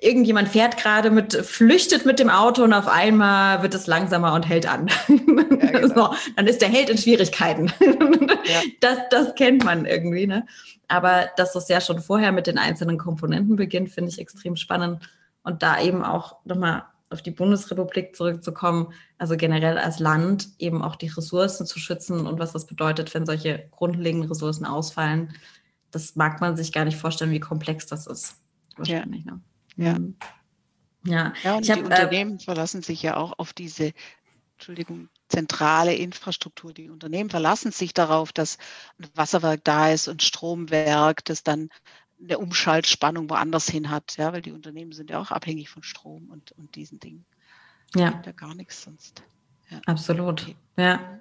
Irgendjemand 0.00 0.48
fährt 0.48 0.76
gerade 0.76 1.10
mit, 1.10 1.34
flüchtet 1.34 2.04
mit 2.04 2.18
dem 2.18 2.30
Auto 2.30 2.64
und 2.64 2.72
auf 2.72 2.88
einmal 2.88 3.62
wird 3.62 3.74
es 3.74 3.86
langsamer 3.86 4.34
und 4.34 4.48
hält 4.48 4.66
an. 4.66 4.90
Ja, 5.60 5.80
genau. 5.80 6.08
so, 6.08 6.14
dann 6.36 6.46
ist 6.46 6.62
der 6.62 6.68
Held 6.68 6.88
in 6.88 6.98
Schwierigkeiten. 6.98 7.72
Ja. 7.80 8.60
Das, 8.80 8.98
das 9.10 9.34
kennt 9.34 9.64
man 9.64 9.84
irgendwie. 9.84 10.26
Ne? 10.26 10.46
Aber 10.86 11.28
dass 11.36 11.52
das 11.52 11.68
ja 11.68 11.80
schon 11.80 12.00
vorher 12.00 12.32
mit 12.32 12.46
den 12.46 12.56
einzelnen 12.56 12.96
Komponenten 12.96 13.56
beginnt, 13.56 13.90
finde 13.90 14.10
ich 14.10 14.18
extrem 14.18 14.56
spannend. 14.56 15.06
Und 15.42 15.62
da 15.62 15.78
eben 15.80 16.02
auch 16.02 16.36
nochmal 16.44 16.84
auf 17.10 17.20
die 17.22 17.30
Bundesrepublik 17.30 18.16
zurückzukommen, 18.16 18.92
also 19.18 19.36
generell 19.36 19.76
als 19.76 19.98
Land 19.98 20.48
eben 20.58 20.82
auch 20.82 20.96
die 20.96 21.08
Ressourcen 21.08 21.66
zu 21.66 21.78
schützen 21.78 22.26
und 22.26 22.38
was 22.38 22.52
das 22.52 22.66
bedeutet, 22.66 23.12
wenn 23.12 23.26
solche 23.26 23.68
grundlegenden 23.70 24.30
Ressourcen 24.30 24.64
ausfallen, 24.64 25.34
das 25.90 26.16
mag 26.16 26.40
man 26.40 26.56
sich 26.56 26.72
gar 26.72 26.84
nicht 26.84 26.96
vorstellen, 26.96 27.30
wie 27.30 27.40
komplex 27.40 27.86
das 27.86 28.06
ist. 28.06 28.36
Wahrscheinlich, 28.76 29.24
ja. 29.24 29.32
Ne? 29.32 29.40
Ja. 29.78 29.96
Ja. 31.04 31.32
ja, 31.42 31.54
und 31.54 31.60
ich 31.60 31.66
die 31.66 31.72
hab, 31.72 31.78
äh, 31.78 31.84
Unternehmen 31.84 32.38
verlassen 32.40 32.82
sich 32.82 33.02
ja 33.02 33.16
auch 33.16 33.38
auf 33.38 33.52
diese 33.52 33.92
Entschuldigung, 34.56 35.08
zentrale 35.28 35.94
Infrastruktur. 35.94 36.72
Die 36.72 36.90
Unternehmen 36.90 37.30
verlassen 37.30 37.70
sich 37.70 37.94
darauf, 37.94 38.32
dass 38.32 38.58
ein 38.98 39.06
Wasserwerk 39.14 39.62
da 39.62 39.90
ist 39.90 40.08
und 40.08 40.22
Stromwerk, 40.22 41.24
das 41.24 41.44
dann 41.44 41.70
eine 42.20 42.38
Umschaltspannung 42.38 43.30
woanders 43.30 43.68
hin 43.68 43.90
hat, 43.90 44.16
ja, 44.16 44.32
weil 44.32 44.42
die 44.42 44.50
Unternehmen 44.50 44.90
sind 44.90 45.10
ja 45.10 45.20
auch 45.20 45.30
abhängig 45.30 45.70
von 45.70 45.84
Strom 45.84 46.28
und, 46.30 46.50
und 46.52 46.74
diesen 46.74 46.98
Dingen. 46.98 47.24
Ja. 47.94 48.20
Da 48.24 48.32
gar 48.32 48.54
nichts 48.54 48.82
sonst. 48.82 49.22
Ja. 49.70 49.80
Absolut. 49.86 50.42
Okay. 50.42 50.56
Ja. 50.76 51.20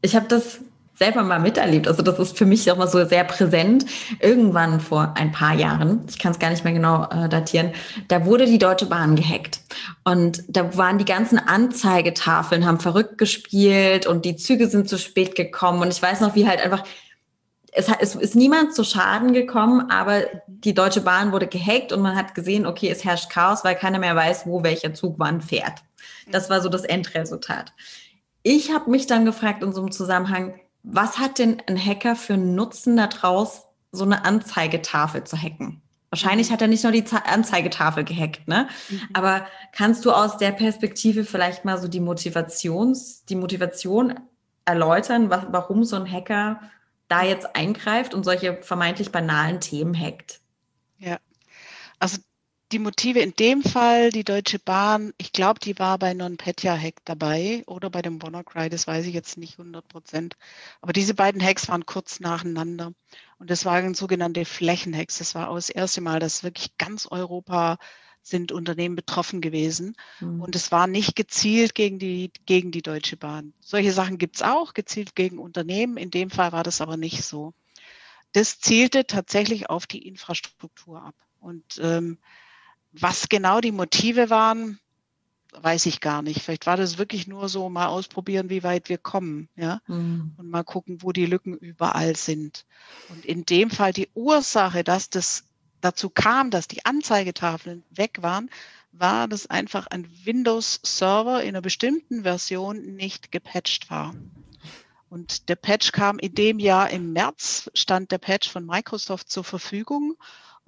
Ich 0.00 0.14
habe 0.14 0.28
das 0.28 0.60
selber 0.98 1.22
mal 1.22 1.38
miterlebt. 1.38 1.86
Also 1.86 2.02
das 2.02 2.18
ist 2.18 2.36
für 2.36 2.44
mich 2.44 2.70
auch 2.70 2.76
mal 2.76 2.88
so 2.88 3.04
sehr 3.04 3.24
präsent. 3.24 3.86
Irgendwann 4.20 4.80
vor 4.80 5.14
ein 5.16 5.30
paar 5.30 5.54
Jahren, 5.54 6.04
ich 6.08 6.18
kann 6.18 6.32
es 6.32 6.38
gar 6.38 6.50
nicht 6.50 6.64
mehr 6.64 6.72
genau 6.72 7.04
äh, 7.04 7.28
datieren, 7.28 7.72
da 8.08 8.26
wurde 8.26 8.46
die 8.46 8.58
Deutsche 8.58 8.86
Bahn 8.86 9.14
gehackt. 9.14 9.60
Und 10.04 10.42
da 10.48 10.76
waren 10.76 10.98
die 10.98 11.04
ganzen 11.04 11.38
Anzeigetafeln, 11.38 12.66
haben 12.66 12.80
verrückt 12.80 13.16
gespielt 13.16 14.06
und 14.06 14.24
die 14.24 14.36
Züge 14.36 14.68
sind 14.68 14.88
zu 14.88 14.98
spät 14.98 15.36
gekommen. 15.36 15.82
Und 15.82 15.92
ich 15.92 16.02
weiß 16.02 16.20
noch, 16.20 16.34
wie 16.34 16.48
halt 16.48 16.60
einfach, 16.60 16.82
es, 17.70 17.86
es 18.00 18.16
ist 18.16 18.34
niemand 18.34 18.74
zu 18.74 18.82
Schaden 18.82 19.32
gekommen, 19.32 19.90
aber 19.90 20.22
die 20.48 20.74
Deutsche 20.74 21.02
Bahn 21.02 21.30
wurde 21.30 21.46
gehackt 21.46 21.92
und 21.92 22.00
man 22.00 22.16
hat 22.16 22.34
gesehen, 22.34 22.66
okay, 22.66 22.90
es 22.90 23.04
herrscht 23.04 23.30
Chaos, 23.30 23.62
weil 23.62 23.76
keiner 23.76 24.00
mehr 24.00 24.16
weiß, 24.16 24.46
wo 24.46 24.64
welcher 24.64 24.94
Zug 24.94 25.14
wann 25.18 25.40
fährt. 25.40 25.74
Das 26.32 26.50
war 26.50 26.60
so 26.60 26.68
das 26.68 26.82
Endresultat. 26.82 27.72
Ich 28.42 28.72
habe 28.72 28.90
mich 28.90 29.06
dann 29.06 29.24
gefragt 29.24 29.62
in 29.62 29.72
so 29.72 29.80
einem 29.80 29.92
Zusammenhang, 29.92 30.54
was 30.82 31.18
hat 31.18 31.38
denn 31.38 31.62
ein 31.66 31.78
Hacker 31.78 32.16
für 32.16 32.34
einen 32.34 32.54
Nutzen 32.54 32.96
daraus, 32.96 33.66
so 33.92 34.04
eine 34.04 34.24
Anzeigetafel 34.24 35.24
zu 35.24 35.36
hacken? 35.36 35.82
Wahrscheinlich 36.10 36.48
mhm. 36.48 36.52
hat 36.54 36.62
er 36.62 36.68
nicht 36.68 36.82
nur 36.82 36.92
die 36.92 37.04
Anzeigetafel 37.10 38.04
gehackt, 38.04 38.48
ne? 38.48 38.68
Mhm. 38.88 39.00
Aber 39.12 39.46
kannst 39.72 40.04
du 40.04 40.12
aus 40.12 40.38
der 40.38 40.52
Perspektive 40.52 41.24
vielleicht 41.24 41.64
mal 41.64 41.78
so 41.78 41.88
die 41.88 42.00
Motivations, 42.00 43.24
die 43.26 43.36
Motivation 43.36 44.18
erläutern, 44.64 45.30
warum 45.30 45.84
so 45.84 45.96
ein 45.96 46.10
Hacker 46.10 46.60
da 47.08 47.22
jetzt 47.22 47.56
eingreift 47.56 48.14
und 48.14 48.24
solche 48.24 48.62
vermeintlich 48.62 49.12
banalen 49.12 49.60
Themen 49.60 49.98
hackt? 49.98 50.40
Ja, 50.98 51.18
also 51.98 52.18
die 52.72 52.78
Motive 52.78 53.20
in 53.20 53.32
dem 53.34 53.62
Fall, 53.62 54.10
die 54.10 54.24
Deutsche 54.24 54.58
Bahn, 54.58 55.12
ich 55.16 55.32
glaube, 55.32 55.58
die 55.58 55.78
war 55.78 55.98
bei 55.98 56.12
Non-Petya-Hack 56.12 56.96
dabei 57.04 57.62
oder 57.66 57.88
bei 57.88 58.02
dem 58.02 58.20
WannaCry, 58.20 58.68
das 58.68 58.86
weiß 58.86 59.06
ich 59.06 59.14
jetzt 59.14 59.38
nicht 59.38 59.58
100 59.58 59.88
Prozent. 59.88 60.36
Aber 60.82 60.92
diese 60.92 61.14
beiden 61.14 61.42
Hacks 61.42 61.68
waren 61.68 61.86
kurz 61.86 62.20
nacheinander. 62.20 62.92
Und 63.38 63.50
das 63.50 63.64
waren 63.64 63.94
sogenannte 63.94 64.44
Flächenhacks. 64.44 65.18
Das 65.18 65.34
war 65.34 65.48
auch 65.48 65.54
das 65.54 65.70
erste 65.70 66.02
Mal, 66.02 66.20
dass 66.20 66.44
wirklich 66.44 66.76
ganz 66.76 67.06
Europa 67.10 67.78
sind 68.22 68.52
Unternehmen 68.52 68.96
betroffen 68.96 69.40
gewesen. 69.40 69.96
Mhm. 70.20 70.42
Und 70.42 70.54
es 70.54 70.70
war 70.70 70.86
nicht 70.86 71.16
gezielt 71.16 71.74
gegen 71.74 71.98
die, 71.98 72.30
gegen 72.44 72.70
die 72.70 72.82
Deutsche 72.82 73.16
Bahn. 73.16 73.54
Solche 73.60 73.92
Sachen 73.92 74.18
gibt 74.18 74.36
es 74.36 74.42
auch, 74.42 74.74
gezielt 74.74 75.14
gegen 75.14 75.38
Unternehmen. 75.38 75.96
In 75.96 76.10
dem 76.10 76.28
Fall 76.28 76.52
war 76.52 76.64
das 76.64 76.82
aber 76.82 76.98
nicht 76.98 77.22
so. 77.24 77.54
Das 78.32 78.60
zielte 78.60 79.06
tatsächlich 79.06 79.70
auf 79.70 79.86
die 79.86 80.06
Infrastruktur 80.06 81.02
ab. 81.02 81.14
Und 81.40 81.80
ähm, 81.82 82.18
was 82.92 83.28
genau 83.28 83.60
die 83.60 83.72
Motive 83.72 84.30
waren, 84.30 84.78
weiß 85.52 85.86
ich 85.86 86.00
gar 86.00 86.22
nicht. 86.22 86.42
Vielleicht 86.42 86.66
war 86.66 86.76
das 86.76 86.98
wirklich 86.98 87.26
nur 87.26 87.48
so, 87.48 87.68
mal 87.68 87.86
ausprobieren, 87.86 88.50
wie 88.50 88.62
weit 88.62 88.88
wir 88.88 88.98
kommen, 88.98 89.48
ja, 89.56 89.80
mhm. 89.86 90.34
und 90.36 90.50
mal 90.50 90.64
gucken, 90.64 91.02
wo 91.02 91.12
die 91.12 91.26
Lücken 91.26 91.56
überall 91.56 92.16
sind. 92.16 92.66
Und 93.08 93.24
in 93.24 93.44
dem 93.44 93.70
Fall 93.70 93.92
die 93.92 94.08
Ursache, 94.14 94.84
dass 94.84 95.10
das 95.10 95.44
dazu 95.80 96.10
kam, 96.10 96.50
dass 96.50 96.68
die 96.68 96.84
Anzeigetafeln 96.84 97.84
weg 97.90 98.18
waren, 98.20 98.50
war, 98.92 99.28
dass 99.28 99.46
einfach 99.46 99.86
ein 99.86 100.08
Windows-Server 100.24 101.42
in 101.42 101.50
einer 101.50 101.60
bestimmten 101.60 102.22
Version 102.22 102.96
nicht 102.96 103.30
gepatcht 103.30 103.90
war. 103.90 104.14
Und 105.10 105.48
der 105.48 105.56
Patch 105.56 105.92
kam 105.92 106.18
in 106.18 106.34
dem 106.34 106.58
Jahr 106.58 106.90
im 106.90 107.12
März, 107.12 107.70
stand 107.74 108.10
der 108.10 108.18
Patch 108.18 108.50
von 108.50 108.66
Microsoft 108.66 109.30
zur 109.30 109.44
Verfügung. 109.44 110.16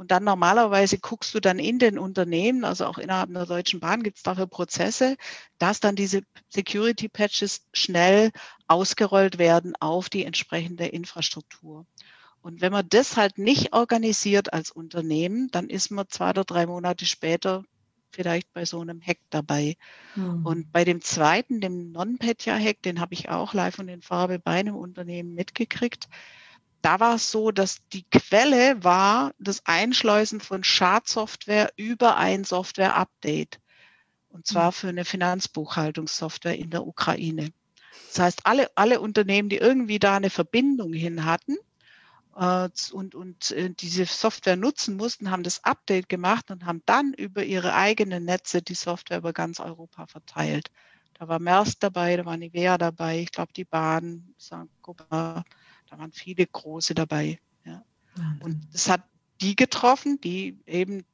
Und 0.01 0.13
dann 0.13 0.25
normalerweise 0.25 0.97
guckst 0.97 1.35
du 1.35 1.41
dann 1.41 1.59
in 1.59 1.79
den 1.79 1.99
Unternehmen, 1.99 2.65
also 2.65 2.87
auch 2.87 2.97
innerhalb 2.97 3.35
der 3.35 3.45
Deutschen 3.45 3.81
Bahn 3.81 4.03
gibt 4.03 4.17
es 4.17 4.23
dafür 4.23 4.47
Prozesse, 4.47 5.19
dass 5.59 5.79
dann 5.79 5.95
diese 5.95 6.23
Security 6.49 7.11
Patches 7.11 7.67
schnell 7.75 8.31
ausgerollt 8.67 9.37
werden 9.37 9.75
auf 9.79 10.09
die 10.09 10.25
entsprechende 10.25 10.87
Infrastruktur. 10.87 11.85
Und 12.41 12.63
wenn 12.63 12.73
man 12.73 12.89
das 12.89 13.19
halt 13.19 13.37
nicht 13.37 13.75
organisiert 13.75 14.55
als 14.55 14.71
Unternehmen, 14.71 15.49
dann 15.51 15.69
ist 15.69 15.91
man 15.91 16.09
zwei 16.09 16.31
oder 16.31 16.45
drei 16.45 16.65
Monate 16.65 17.05
später 17.05 17.63
vielleicht 18.11 18.51
bei 18.55 18.65
so 18.65 18.81
einem 18.81 19.03
Hack 19.03 19.19
dabei. 19.29 19.77
Mhm. 20.15 20.47
Und 20.47 20.73
bei 20.73 20.85
dem 20.85 21.03
zweiten, 21.03 21.61
dem 21.61 21.93
Non-Petya-Hack, 21.93 22.81
den 22.81 23.01
habe 23.01 23.13
ich 23.13 23.29
auch 23.29 23.53
live 23.53 23.79
und 23.79 23.89
in 23.89 24.01
Farbe 24.01 24.39
bei 24.39 24.53
einem 24.53 24.77
Unternehmen 24.77 25.35
mitgekriegt. 25.35 26.09
Da 26.83 27.01
war 27.01 27.17
es 27.17 27.31
so, 27.31 27.51
dass 27.51 27.79
die 27.93 28.05
Quelle 28.11 28.83
war 28.83 29.33
das 29.39 29.65
Einschleusen 29.67 30.41
von 30.41 30.65
Schadsoftware 30.65 31.73
über 31.77 32.17
ein 32.17 32.45
Software-Update. 32.45 33.61
Und 34.31 34.47
zwar 34.47 34.67
hm. 34.67 34.73
für 34.73 34.89
eine 34.89 35.05
Finanzbuchhaltungssoftware 35.05 36.57
in 36.57 36.71
der 36.71 36.87
Ukraine. 36.87 37.53
Das 38.09 38.19
heißt, 38.19 38.41
alle, 38.45 38.71
alle 38.77 39.01
Unternehmen, 39.01 39.49
die 39.49 39.59
irgendwie 39.59 39.99
da 39.99 40.17
eine 40.17 40.31
Verbindung 40.31 40.93
hin 40.93 41.25
hatten, 41.25 41.57
äh, 42.37 42.69
und, 42.93 43.15
und 43.15 43.51
äh, 43.53 43.71
diese 43.71 44.07
Software 44.07 44.57
nutzen 44.57 44.97
mussten, 44.97 45.31
haben 45.31 45.43
das 45.43 45.63
Update 45.65 46.09
gemacht 46.09 46.51
und 46.51 46.65
haben 46.65 46.83
dann 46.87 47.13
über 47.13 47.45
ihre 47.45 47.75
eigenen 47.75 48.25
Netze 48.25 48.63
die 48.63 48.75
Software 48.75 49.19
über 49.19 49.33
ganz 49.33 49.61
Europa 49.61 50.07
verteilt. 50.07 50.71
Da 51.15 51.29
war 51.29 51.39
Maersk 51.39 51.81
dabei, 51.81 52.17
da 52.17 52.25
war 52.25 52.37
Nivea 52.37 52.79
dabei, 52.79 53.21
ich 53.21 53.31
glaube 53.31 53.53
die 53.53 53.67
Bahn, 53.67 54.35
Saint-Gobain, 54.39 55.45
da 55.91 55.99
waren 55.99 56.13
viele 56.13 56.47
große 56.47 56.95
dabei. 56.95 57.41
Ja. 57.65 57.85
Und 58.41 58.67
es 58.73 58.89
hat 58.89 59.03
die 59.41 59.57
getroffen, 59.57 60.21
die 60.21 60.59
eben 60.67 61.05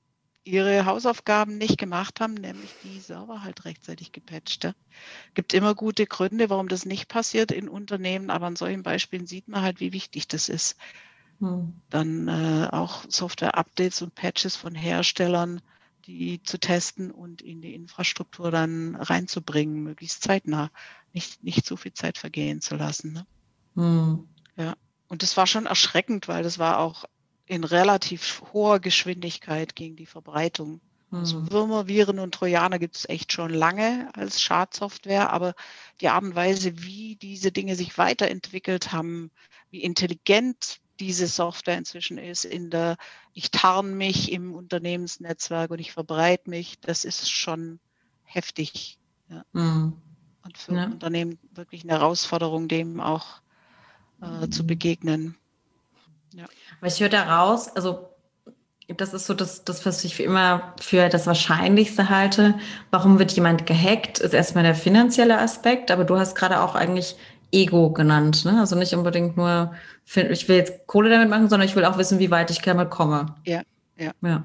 ihre 0.45 0.87
Hausaufgaben 0.87 1.59
nicht 1.59 1.77
gemacht 1.77 2.21
haben, 2.21 2.35
nämlich 2.35 2.71
die 2.85 3.01
Server 3.01 3.43
halt 3.43 3.65
rechtzeitig 3.65 4.13
gepatcht. 4.13 4.65
Ja. 4.65 4.75
Gibt 5.35 5.55
immer 5.55 5.75
gute 5.75 6.07
Gründe, 6.07 6.51
warum 6.51 6.69
das 6.69 6.87
nicht 6.87 7.09
passiert 7.09 7.51
in 7.51 7.69
Unternehmen, 7.69 8.31
aber 8.31 8.47
an 8.47 8.57
solchen 8.57 8.85
Beispielen 8.85 9.27
sieht 9.27 9.49
man 9.49 9.63
halt, 9.63 9.81
wie 9.81 9.93
wichtig 9.93 10.29
das 10.29 10.49
ist. 10.49 10.77
Hm. 11.41 11.75
Dann 11.91 12.29
äh, 12.29 12.69
auch 12.71 13.05
Software-Updates 13.09 14.03
und 14.03 14.15
Patches 14.15 14.55
von 14.55 14.75
Herstellern, 14.75 15.61
die 16.07 16.41
zu 16.43 16.59
testen 16.59 17.11
und 17.11 17.43
in 17.43 17.61
die 17.61 17.75
Infrastruktur 17.75 18.53
dann 18.53 18.95
reinzubringen, 18.95 19.83
möglichst 19.83 20.23
zeitnah, 20.23 20.71
nicht, 21.13 21.43
nicht 21.43 21.67
so 21.67 21.77
viel 21.77 21.93
Zeit 21.93 22.19
vergehen 22.19 22.61
zu 22.61 22.77
lassen. 22.77 23.13
Ne? 23.15 23.27
Hm. 23.75 24.29
Ja, 24.57 24.77
und 25.09 25.23
das 25.23 25.37
war 25.37 25.47
schon 25.47 25.67
erschreckend, 25.67 26.29
weil 26.29 26.43
das 26.43 26.59
war 26.59 26.79
auch 26.79 27.05
in 27.47 27.65
relativ 27.65 28.43
hoher 28.53 28.81
Geschwindigkeit 28.81 29.77
gegen 29.77 29.97
die 29.97 30.07
Verbreitung. 30.07 30.81
Also 31.13 31.39
hm. 31.39 31.51
Würmer, 31.51 31.87
Viren 31.87 32.19
und 32.19 32.35
Trojaner 32.35 32.79
gibt 32.79 32.97
es 32.97 33.09
echt 33.09 33.33
schon 33.33 33.51
lange 33.51 34.11
als 34.15 34.43
Schadsoftware, 34.43 35.33
aber 35.33 35.55
die 36.01 36.09
Art 36.09 36.25
und 36.25 36.35
Weise, 36.35 36.83
wie 36.83 37.17
diese 37.17 37.53
Dinge 37.53 37.77
sich 37.77 37.97
weiterentwickelt 37.97 38.93
haben, 38.93 39.31
wie 39.71 39.83
intelligent 39.83 40.81
diese 40.99 41.27
Software 41.29 41.79
inzwischen 41.79 42.19
ist, 42.19 42.45
in 42.45 42.71
der, 42.71 42.97
ich 43.35 43.51
tarn 43.51 43.97
mich 43.97 44.33
im 44.33 44.55
Unternehmensnetzwerk 44.55 45.71
und 45.71 45.79
ich 45.79 45.93
verbreite 45.93 46.51
mich, 46.51 46.81
das 46.81 47.05
ist 47.05 47.31
schon 47.31 47.79
heftig. 48.25 48.99
Ja. 49.29 49.45
Mhm. 49.53 50.01
Und 50.45 50.59
für 50.59 50.75
ja. 50.75 50.85
Unternehmen 50.87 51.39
wirklich 51.53 51.85
eine 51.85 51.93
Herausforderung, 51.93 52.69
dem 52.69 53.01
auch 53.01 53.41
äh, 54.43 54.51
zu 54.51 54.67
begegnen. 54.67 55.37
Ja. 56.35 56.45
Aber 56.79 56.89
ich 56.89 57.01
höre 57.01 57.09
da 57.09 57.41
raus, 57.41 57.69
also 57.75 58.11
das 58.89 59.15
ist 59.15 59.27
so 59.27 59.35
das, 59.35 59.65
das, 59.65 59.85
was 59.85 60.05
ich 60.05 60.15
für 60.15 60.23
immer 60.23 60.75
für 60.81 61.09
das 61.09 61.27
Wahrscheinlichste 61.27 62.09
halte. 62.09 62.55
Warum 62.91 63.19
wird 63.19 63.33
jemand 63.33 63.67
gehackt, 63.67 64.21
ist 64.21 64.33
erstmal 64.33 64.65
der 64.65 64.77
finanzielle 64.77 65.39
Aspekt, 65.39 65.91
aber 65.91 66.05
du 66.05 66.17
hast 66.17 66.37
gerade 66.37 66.61
auch 66.61 66.75
eigentlich 66.75 67.17
Ego 67.51 67.91
genannt. 67.91 68.45
Ne? 68.45 68.61
Also 68.61 68.77
nicht 68.77 68.95
unbedingt 68.95 69.37
nur, 69.37 69.75
ich 70.05 70.49
will 70.49 70.57
jetzt 70.57 70.87
Kohle 70.87 71.11
damit 71.11 71.31
machen, 71.31 71.49
sondern 71.49 71.69
ich 71.69 71.75
will 71.75 71.85
auch 71.85 71.99
wissen, 71.99 72.19
wie 72.19 72.31
weit 72.31 72.51
ich 72.51 72.61
damit 72.61 72.91
komme. 72.91 73.35
Ja, 73.45 73.63
ja. 73.97 74.13
ja. 74.23 74.45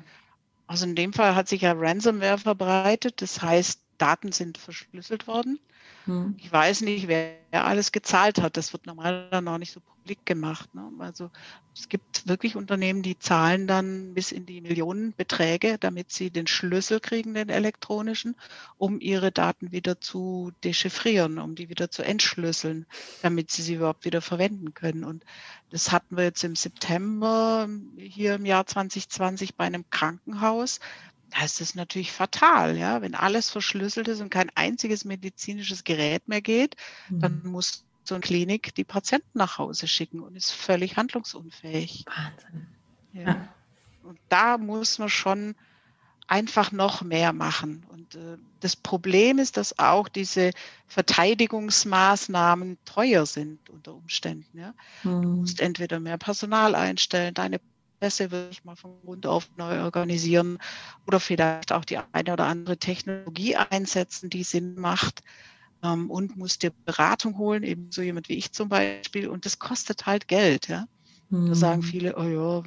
Also 0.66 0.86
in 0.86 0.96
dem 0.96 1.14
Fall 1.14 1.36
hat 1.36 1.48
sich 1.48 1.62
ja 1.62 1.74
Ransomware 1.74 2.38
verbreitet. 2.38 3.22
Das 3.22 3.42
heißt, 3.42 3.81
Daten 4.02 4.32
sind 4.32 4.58
verschlüsselt 4.58 5.28
worden. 5.28 5.60
Hm. 6.06 6.36
Ich 6.38 6.52
weiß 6.52 6.82
nicht, 6.82 7.08
wer 7.08 7.38
alles 7.52 7.92
gezahlt 7.92 8.42
hat. 8.42 8.58
Das 8.58 8.74
wird 8.74 8.88
normalerweise 8.88 9.44
noch 9.44 9.58
nicht 9.58 9.72
so 9.72 9.80
publik 9.80 10.26
gemacht. 10.26 10.74
Ne? 10.74 10.90
Also 11.00 11.30
es 11.76 11.88
gibt 11.88 12.28
wirklich 12.28 12.56
Unternehmen, 12.56 13.04
die 13.04 13.20
zahlen 13.20 13.68
dann 13.68 14.14
bis 14.14 14.32
in 14.32 14.46
die 14.46 14.62
Millionenbeträge, 14.62 15.78
damit 15.80 16.12
sie 16.12 16.32
den 16.32 16.48
Schlüssel 16.48 17.00
kriegen, 17.00 17.34
den 17.34 17.50
elektronischen, 17.50 18.36
um 18.78 19.00
ihre 19.00 19.32
Daten 19.32 19.72
wieder 19.72 20.02
zu 20.02 20.52
dechiffrieren, 20.64 21.38
um 21.38 21.56
die 21.56 21.70
wieder 21.70 21.92
zu 21.92 22.04
entschlüsseln, 22.04 22.88
damit 23.22 23.52
sie 23.52 23.62
sie 23.62 23.76
überhaupt 23.76 24.06
wieder 24.06 24.22
verwenden 24.22 24.74
können. 24.74 25.04
Und 25.04 25.24
das 25.70 25.92
hatten 25.92 26.18
wir 26.18 26.24
jetzt 26.24 26.44
im 26.44 26.56
September 26.56 27.70
hier 27.98 28.36
im 28.36 28.46
Jahr 28.46 28.66
2020 28.66 29.56
bei 29.56 29.66
einem 29.66 29.86
Krankenhaus 29.90 30.80
da 31.32 31.44
ist 31.44 31.62
es 31.62 31.76
natürlich 31.76 32.12
fatal, 32.12 32.78
ja. 32.78 33.02
Wenn 33.02 33.16
alles 33.16 33.50
verschlüsselt 33.50 34.08
ist 34.08 34.22
und 34.22 34.30
kein 34.30 34.50
einziges 34.56 35.06
medizinisches 35.06 35.84
Gerät 35.84 36.28
mehr 36.28 36.42
geht, 36.42 36.76
mhm. 37.10 37.20
dann 37.20 37.42
muss 37.44 37.86
so 38.04 38.16
eine 38.16 38.22
Klinik 38.22 38.76
die 38.76 38.84
Patienten 38.84 39.38
nach 39.38 39.58
Hause 39.58 39.88
schicken 39.88 40.20
und 40.20 40.36
ist 40.36 40.52
völlig 40.52 40.98
handlungsunfähig. 40.98 42.06
Wahnsinn. 42.06 42.68
Ja. 43.14 43.22
ja. 43.22 43.48
Und 44.04 44.20
da 44.30 44.58
muss 44.58 45.00
man 45.00 45.10
schon 45.10 45.56
einfach 46.28 46.72
noch 46.72 47.02
mehr 47.02 47.34
machen. 47.34 47.86
Und 47.90 48.16
äh, 48.16 48.38
das 48.62 48.76
Problem 48.76 49.38
ist, 49.38 49.58
dass 49.58 49.78
auch 49.80 50.08
diese 50.08 50.52
Verteidigungsmaßnahmen 50.88 52.78
teuer 52.86 53.26
sind 53.26 53.70
unter 53.70 53.94
Umständen. 53.94 54.58
Ja? 54.58 54.74
Mhm. 55.04 55.22
Du 55.22 55.28
musst 55.30 55.60
entweder 55.60 56.00
mehr 56.00 56.18
Personal 56.18 56.74
einstellen, 56.74 57.34
deine 57.34 57.60
Prozesse 58.02 58.32
wirklich 58.32 58.64
mal 58.64 58.76
von 58.76 59.00
Grund 59.02 59.28
auf 59.28 59.48
neu 59.58 59.84
organisieren 59.84 60.58
oder 61.06 61.20
vielleicht 61.20 61.72
auch 61.72 61.86
die 61.86 62.00
eine 62.12 62.34
oder 62.34 62.46
andere 62.46 62.78
Technologie 62.78 63.56
einsetzen, 63.56 64.32
die 64.32 64.44
Sinn 64.44 64.74
macht 64.76 65.22
ähm, 65.84 66.10
und 66.10 66.36
musst 66.36 66.64
dir 66.64 66.72
Beratung 66.86 67.38
holen, 67.38 67.62
eben 67.62 67.92
so 67.92 68.02
jemand 68.02 68.28
wie 68.28 68.38
ich 68.38 68.54
zum 68.54 68.70
Beispiel. 68.70 69.30
Und 69.30 69.46
das 69.46 69.60
kostet 69.60 70.08
halt 70.08 70.28
Geld. 70.28 70.68
Ja? 70.68 70.86
Mhm. 71.30 71.50
Da 71.50 71.56
sagen 71.56 71.84
viele, 71.84 72.18
oh 72.18 72.24
ja, 72.24 72.64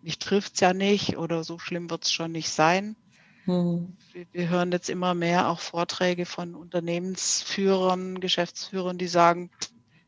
mich 0.00 0.18
trifft 0.18 0.54
es 0.54 0.60
ja 0.60 0.72
nicht 0.72 1.18
oder 1.18 1.44
so 1.44 1.58
schlimm 1.58 1.90
wird 1.90 2.04
es 2.04 2.12
schon 2.12 2.32
nicht 2.32 2.48
sein. 2.48 2.96
Mhm. 3.44 3.94
Wir, 4.12 4.26
wir 4.32 4.48
hören 4.48 4.72
jetzt 4.72 4.88
immer 4.88 5.12
mehr 5.12 5.48
auch 5.48 5.60
Vorträge 5.60 6.24
von 6.24 6.54
Unternehmensführern, 6.54 8.20
Geschäftsführern, 8.20 8.96
die 8.96 9.08
sagen, 9.08 9.50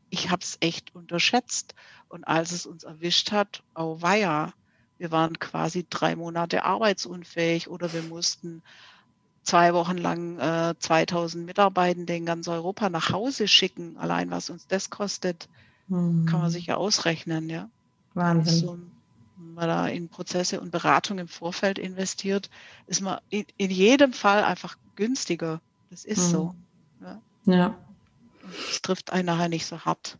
ich 0.09 0.31
habe 0.31 0.41
es 0.41 0.57
echt 0.61 0.95
unterschätzt. 0.95 1.75
Und 2.09 2.23
als 2.25 2.51
es 2.51 2.65
uns 2.65 2.83
erwischt 2.83 3.31
hat, 3.31 3.63
oh 3.75 4.01
weia, 4.01 4.53
wir 4.97 5.11
waren 5.11 5.37
quasi 5.39 5.85
drei 5.89 6.15
Monate 6.15 6.63
arbeitsunfähig 6.63 7.69
oder 7.69 7.91
wir 7.93 8.03
mussten 8.03 8.61
zwei 9.43 9.73
Wochen 9.73 9.97
lang 9.97 10.39
äh, 10.39 10.75
2000 10.77 11.45
Mitarbeitende 11.45 12.15
in 12.15 12.25
ganz 12.25 12.47
Europa 12.47 12.89
nach 12.89 13.11
Hause 13.11 13.47
schicken. 13.47 13.97
Allein 13.97 14.31
was 14.31 14.49
uns 14.49 14.67
das 14.67 14.89
kostet, 14.89 15.47
hm. 15.87 16.25
kann 16.25 16.41
man 16.41 16.49
sich 16.49 16.67
ja 16.67 16.75
ausrechnen, 16.75 17.49
ja. 17.49 17.69
Wahnsinn. 18.13 18.59
So, 18.59 18.79
wenn 19.37 19.53
man 19.53 19.67
da 19.67 19.87
in 19.87 20.09
Prozesse 20.09 20.61
und 20.61 20.71
Beratung 20.71 21.19
im 21.19 21.27
Vorfeld 21.27 21.77
investiert, 21.77 22.49
ist 22.87 23.01
man 23.01 23.19
in, 23.29 23.45
in 23.57 23.69
jedem 23.69 24.13
Fall 24.13 24.43
einfach 24.43 24.77
günstiger. 24.95 25.61
Das 25.89 26.05
ist 26.05 26.23
hm. 26.23 26.31
so. 26.31 26.55
Ja. 27.01 27.21
ja. 27.45 27.77
Es 28.69 28.81
trifft 28.81 29.11
einen 29.11 29.25
nachher 29.25 29.49
nicht 29.49 29.65
so 29.65 29.79
hart. 29.79 30.17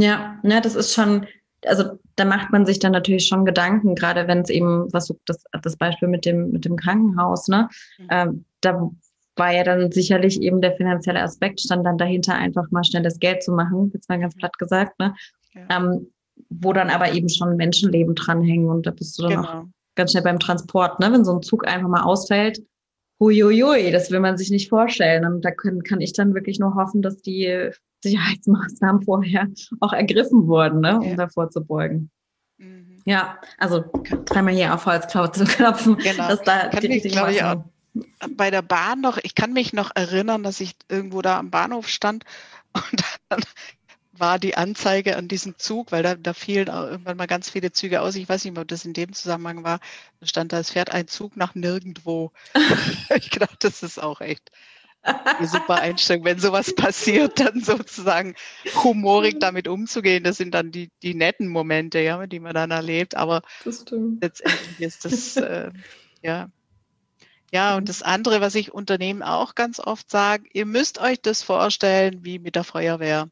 Ja, 0.00 0.38
ne, 0.42 0.60
das 0.60 0.74
ist 0.74 0.94
schon, 0.94 1.26
also 1.64 1.98
da 2.16 2.24
macht 2.24 2.50
man 2.50 2.66
sich 2.66 2.78
dann 2.78 2.92
natürlich 2.92 3.26
schon 3.26 3.44
Gedanken, 3.44 3.94
gerade 3.94 4.26
wenn 4.28 4.40
es 4.40 4.50
eben, 4.50 4.92
was 4.92 5.06
du, 5.06 5.18
das, 5.26 5.42
das 5.62 5.76
Beispiel 5.76 6.08
mit 6.08 6.24
dem, 6.24 6.50
mit 6.50 6.64
dem 6.64 6.76
Krankenhaus, 6.76 7.48
ne, 7.48 7.68
mhm. 7.98 8.06
ähm, 8.10 8.44
da 8.60 8.90
war 9.36 9.52
ja 9.52 9.62
dann 9.62 9.92
sicherlich 9.92 10.42
eben 10.42 10.60
der 10.60 10.76
finanzielle 10.76 11.22
Aspekt, 11.22 11.60
stand 11.60 11.86
dann 11.86 11.98
dahinter 11.98 12.34
einfach 12.34 12.70
mal 12.70 12.84
schnell 12.84 13.02
das 13.02 13.18
Geld 13.18 13.42
zu 13.42 13.52
machen, 13.52 13.90
jetzt 13.94 14.08
mal 14.08 14.18
ganz 14.18 14.34
mhm. 14.34 14.40
platt 14.40 14.58
gesagt, 14.58 14.98
ne, 14.98 15.14
ja. 15.54 15.62
ähm, 15.70 16.08
wo 16.50 16.72
dann 16.72 16.90
aber 16.90 17.12
eben 17.12 17.28
schon 17.28 17.56
Menschenleben 17.56 18.14
dranhängen 18.14 18.68
und 18.68 18.86
da 18.86 18.90
bist 18.90 19.18
du 19.18 19.22
dann 19.22 19.32
genau. 19.32 19.48
auch 19.48 19.64
ganz 19.96 20.12
schnell 20.12 20.22
beim 20.22 20.38
Transport, 20.38 21.00
ne, 21.00 21.12
wenn 21.12 21.24
so 21.24 21.34
ein 21.34 21.42
Zug 21.42 21.66
einfach 21.66 21.88
mal 21.88 22.02
ausfällt, 22.02 22.60
huiuiui, 23.20 23.90
das 23.90 24.10
will 24.10 24.20
man 24.20 24.36
sich 24.38 24.50
nicht 24.50 24.68
vorstellen. 24.68 25.24
Und 25.24 25.44
da 25.44 25.50
können, 25.50 25.82
kann 25.82 26.00
ich 26.00 26.12
dann 26.12 26.34
wirklich 26.34 26.58
nur 26.58 26.74
hoffen, 26.74 27.02
dass 27.02 27.20
die 27.20 27.70
Sicherheitsmaßnahmen 28.02 29.02
vorher 29.02 29.48
auch 29.80 29.92
ergriffen 29.92 30.46
wurden, 30.46 30.80
ne, 30.80 30.98
um 30.98 31.10
ja. 31.10 31.16
davor 31.16 31.50
zu 31.50 31.64
beugen. 31.64 32.10
Mhm. 32.58 33.00
Ja, 33.04 33.38
also 33.58 33.84
dreimal 34.26 34.54
hier 34.54 34.74
auf 34.74 34.86
Holzklau 34.86 35.28
zu 35.28 35.44
klopfen. 35.44 35.96
Genau. 35.96 36.28
Dass 36.28 36.42
da 36.42 36.68
kann 36.68 36.86
mich, 36.86 37.02
glaube 37.04 37.32
ich, 37.32 37.42
auch 37.42 37.64
bei 38.36 38.50
der 38.50 38.62
Bahn 38.62 39.00
noch, 39.00 39.18
ich 39.18 39.34
kann 39.34 39.52
mich 39.52 39.72
noch 39.72 39.90
erinnern, 39.94 40.42
dass 40.42 40.60
ich 40.60 40.74
irgendwo 40.88 41.22
da 41.22 41.38
am 41.38 41.50
Bahnhof 41.50 41.88
stand 41.88 42.24
und 42.72 43.04
dann 43.28 43.40
war 44.12 44.38
die 44.38 44.56
Anzeige 44.56 45.16
an 45.16 45.28
diesem 45.28 45.58
Zug, 45.58 45.92
weil 45.92 46.02
da, 46.02 46.16
da 46.16 46.34
fielen 46.34 46.68
auch 46.70 46.84
irgendwann 46.84 47.16
mal 47.16 47.26
ganz 47.26 47.50
viele 47.50 47.70
Züge 47.70 48.00
aus. 48.00 48.16
Ich 48.16 48.28
weiß 48.28 48.44
nicht, 48.44 48.58
ob 48.58 48.66
das 48.66 48.84
in 48.84 48.92
dem 48.92 49.12
Zusammenhang 49.12 49.62
war. 49.62 49.78
Da 50.18 50.26
stand 50.26 50.52
da, 50.52 50.58
es 50.58 50.70
fährt 50.70 50.90
ein 50.90 51.06
Zug 51.06 51.36
nach 51.36 51.54
nirgendwo. 51.54 52.32
ich 53.14 53.30
glaube, 53.30 53.54
das 53.60 53.84
ist 53.84 54.02
auch 54.02 54.20
echt 54.20 54.50
eine 55.02 55.46
super 55.48 55.76
Einstellung. 55.76 56.24
Wenn 56.24 56.38
sowas 56.38 56.74
passiert, 56.74 57.40
dann 57.40 57.60
sozusagen 57.62 58.34
humorig 58.84 59.40
damit 59.40 59.68
umzugehen, 59.68 60.24
das 60.24 60.36
sind 60.36 60.54
dann 60.54 60.70
die, 60.72 60.90
die 61.02 61.14
netten 61.14 61.48
Momente, 61.48 62.00
ja, 62.00 62.26
die 62.26 62.40
man 62.40 62.54
dann 62.54 62.70
erlebt. 62.70 63.16
Aber 63.16 63.42
letztendlich 64.20 64.80
ist 64.80 65.04
das, 65.04 65.36
äh, 65.36 65.70
ja, 66.22 66.48
Ja, 67.52 67.76
und 67.76 67.88
das 67.88 68.02
andere, 68.02 68.40
was 68.40 68.54
ich 68.54 68.72
Unternehmen 68.72 69.22
auch 69.22 69.54
ganz 69.54 69.80
oft 69.80 70.10
sage, 70.10 70.44
ihr 70.52 70.66
müsst 70.66 71.00
euch 71.00 71.20
das 71.22 71.42
vorstellen 71.42 72.24
wie 72.24 72.38
mit 72.38 72.56
der 72.56 72.64
Feuerwehr. 72.64 73.28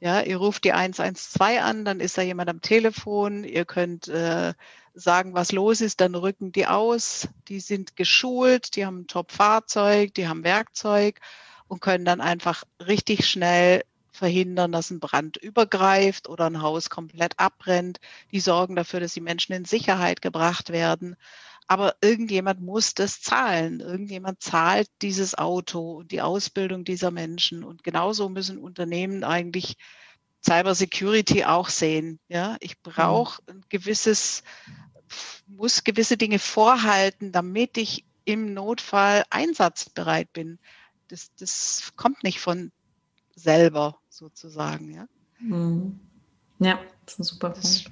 Ja, 0.00 0.20
ihr 0.20 0.36
ruft 0.36 0.64
die 0.64 0.72
112 0.72 1.60
an, 1.60 1.84
dann 1.84 1.98
ist 2.00 2.16
da 2.16 2.22
jemand 2.22 2.48
am 2.48 2.60
Telefon, 2.60 3.42
ihr 3.42 3.64
könnt 3.64 4.06
äh, 4.06 4.54
sagen, 4.94 5.34
was 5.34 5.50
los 5.50 5.80
ist, 5.80 6.00
dann 6.00 6.14
rücken 6.14 6.52
die 6.52 6.66
aus, 6.66 7.28
die 7.48 7.58
sind 7.58 7.96
geschult, 7.96 8.76
die 8.76 8.86
haben 8.86 9.00
ein 9.00 9.06
Top-Fahrzeug, 9.08 10.14
die 10.14 10.28
haben 10.28 10.44
Werkzeug 10.44 11.20
und 11.66 11.80
können 11.80 12.04
dann 12.04 12.20
einfach 12.20 12.62
richtig 12.86 13.28
schnell 13.28 13.82
verhindern, 14.12 14.72
dass 14.72 14.90
ein 14.90 15.00
Brand 15.00 15.36
übergreift 15.36 16.28
oder 16.28 16.46
ein 16.46 16.62
Haus 16.62 16.90
komplett 16.90 17.38
abbrennt. 17.38 17.98
Die 18.32 18.40
sorgen 18.40 18.76
dafür, 18.76 19.00
dass 19.00 19.14
die 19.14 19.20
Menschen 19.20 19.52
in 19.52 19.64
Sicherheit 19.64 20.22
gebracht 20.22 20.70
werden. 20.70 21.16
Aber 21.68 21.96
irgendjemand 22.00 22.62
muss 22.62 22.94
das 22.94 23.20
zahlen. 23.20 23.80
Irgendjemand 23.80 24.42
zahlt 24.42 24.88
dieses 25.02 25.36
Auto 25.36 25.98
und 25.98 26.10
die 26.10 26.22
Ausbildung 26.22 26.82
dieser 26.84 27.10
Menschen. 27.10 27.62
Und 27.62 27.84
genauso 27.84 28.30
müssen 28.30 28.58
Unternehmen 28.58 29.22
eigentlich 29.22 29.76
Cyber 30.42 30.74
Security 30.74 31.44
auch 31.44 31.68
sehen. 31.68 32.20
Ja, 32.28 32.56
ich 32.60 32.76
mhm. 32.76 32.90
brauche 32.90 33.42
ein 33.48 33.62
gewisses, 33.68 34.42
muss 35.46 35.84
gewisse 35.84 36.16
Dinge 36.16 36.38
vorhalten, 36.38 37.32
damit 37.32 37.76
ich 37.76 38.06
im 38.24 38.54
Notfall 38.54 39.24
einsatzbereit 39.28 40.32
bin. 40.32 40.58
Das, 41.08 41.34
das 41.36 41.92
kommt 41.96 42.24
nicht 42.24 42.40
von 42.40 42.72
selber 43.34 43.98
sozusagen. 44.08 44.90
Ja, 44.94 45.06
mhm. 45.38 46.00
ja 46.60 46.78
das 47.04 47.14
ist 47.14 47.20
ein 47.20 47.24
super 47.24 47.50
Punkt. 47.50 47.90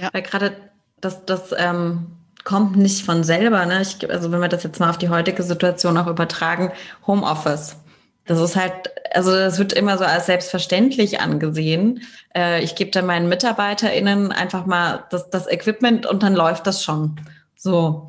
ja. 0.00 0.08
Weil 0.14 0.22
gerade 0.22 0.72
das, 1.00 1.26
das 1.26 1.54
ähm, 1.58 2.21
kommt 2.44 2.76
nicht 2.76 3.04
von 3.04 3.24
selber. 3.24 3.64
Ne? 3.66 3.82
Ich, 3.82 4.10
also 4.10 4.32
wenn 4.32 4.40
wir 4.40 4.48
das 4.48 4.62
jetzt 4.62 4.80
mal 4.80 4.90
auf 4.90 4.98
die 4.98 5.08
heutige 5.08 5.42
Situation 5.42 5.96
auch 5.96 6.06
übertragen, 6.06 6.72
Homeoffice. 7.06 7.76
Das 8.24 8.40
ist 8.40 8.54
halt, 8.54 8.72
also 9.14 9.32
das 9.32 9.58
wird 9.58 9.72
immer 9.72 9.98
so 9.98 10.04
als 10.04 10.26
selbstverständlich 10.26 11.20
angesehen. 11.20 12.02
Äh, 12.34 12.62
ich 12.62 12.76
gebe 12.76 12.90
dann 12.90 13.06
meinen 13.06 13.28
MitarbeiterInnen 13.28 14.30
einfach 14.30 14.64
mal 14.66 15.04
das, 15.10 15.28
das 15.30 15.48
Equipment 15.48 16.06
und 16.06 16.22
dann 16.22 16.34
läuft 16.34 16.66
das 16.66 16.84
schon. 16.84 17.20
So. 17.56 18.08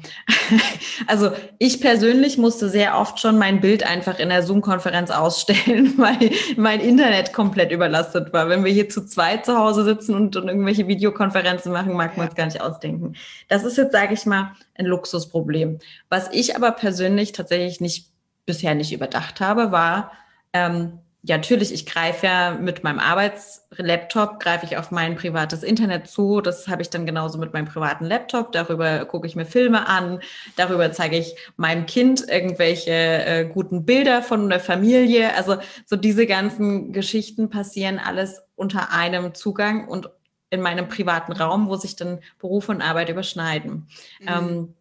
Also 1.08 1.32
ich 1.60 1.82
persönlich 1.82 2.38
musste 2.38 2.70
sehr 2.70 2.98
oft 2.98 3.20
schon 3.20 3.38
mein 3.38 3.62
Bild 3.62 3.86
einfach 3.86 4.20
in 4.20 4.30
der 4.30 4.44
Zoom-Konferenz 4.44 5.12
ausstellen, 5.12 5.94
weil 5.98 6.32
mein 6.56 6.80
Internet 6.80 7.34
komplett 7.34 7.72
überlastet 7.72 8.34
war. 8.34 8.50
Wenn 8.50 8.64
wir 8.64 8.72
hier 8.72 8.90
zu 8.90 9.06
zweit 9.06 9.46
zu 9.46 9.58
Hause 9.58 9.84
sitzen 9.84 10.16
und, 10.16 10.36
und 10.36 10.48
irgendwelche 10.48 10.88
Videokonferenzen 10.88 11.72
machen, 11.72 11.94
mag 11.94 12.18
man 12.18 12.28
es 12.28 12.36
gar 12.36 12.46
nicht 12.46 12.62
ausdenken. 12.62 13.14
Das 13.48 13.64
ist 13.64 13.78
jetzt, 13.78 13.92
sage 13.92 14.14
ich 14.14 14.26
mal, 14.26 14.52
ein 14.76 14.86
Luxusproblem. 14.86 15.80
Was 16.10 16.30
ich 16.32 16.56
aber 16.56 16.72
persönlich 16.72 17.32
tatsächlich 17.32 17.82
nicht 17.82 18.08
bisher 18.46 18.76
nicht 18.76 18.92
überdacht 18.92 19.40
habe, 19.40 19.72
war, 19.72 20.12
ähm, 20.54 21.00
ja, 21.26 21.38
natürlich, 21.38 21.74
ich 21.74 21.86
greife 21.86 22.26
ja 22.26 22.52
mit 22.52 22.84
meinem 22.84 23.00
Arbeitslaptop, 23.00 24.42
greife 24.42 24.66
ich 24.66 24.76
auf 24.76 24.92
mein 24.92 25.16
privates 25.16 25.64
Internet 25.64 26.08
zu. 26.08 26.42
Das 26.42 26.68
habe 26.68 26.82
ich 26.82 26.90
dann 26.90 27.06
genauso 27.06 27.38
mit 27.38 27.54
meinem 27.54 27.66
privaten 27.66 28.04
Laptop. 28.04 28.52
Darüber 28.52 29.06
gucke 29.06 29.26
ich 29.26 29.38
mir 29.38 29.46
Filme 29.46 29.88
an. 29.88 30.20
Darüber 30.58 30.92
zeige 30.92 31.18
ich 31.18 31.34
meinem 31.56 31.86
Kind 31.86 32.28
irgendwelche 32.28 32.92
äh, 32.92 33.46
guten 33.46 33.86
Bilder 33.86 34.22
von 34.22 34.50
der 34.50 34.60
Familie. 34.60 35.34
Also 35.38 35.56
so 35.86 35.96
diese 35.96 36.28
ganzen 36.28 36.92
Geschichten 36.92 37.50
passieren 37.50 38.00
alles 38.00 38.42
unter 38.58 38.92
einem 38.92 39.34
Zugang 39.34 39.88
und 39.88 40.10
in 40.50 40.60
meinem 40.60 40.90
privaten 40.90 41.32
Raum, 41.32 41.70
wo 41.70 41.78
sich 41.78 41.96
dann 41.96 42.20
Beruf 42.38 42.68
und 42.68 42.82
Arbeit 42.82 43.08
überschneiden. 43.08 43.88
Mhm. 44.20 44.28
Ähm, 44.28 44.74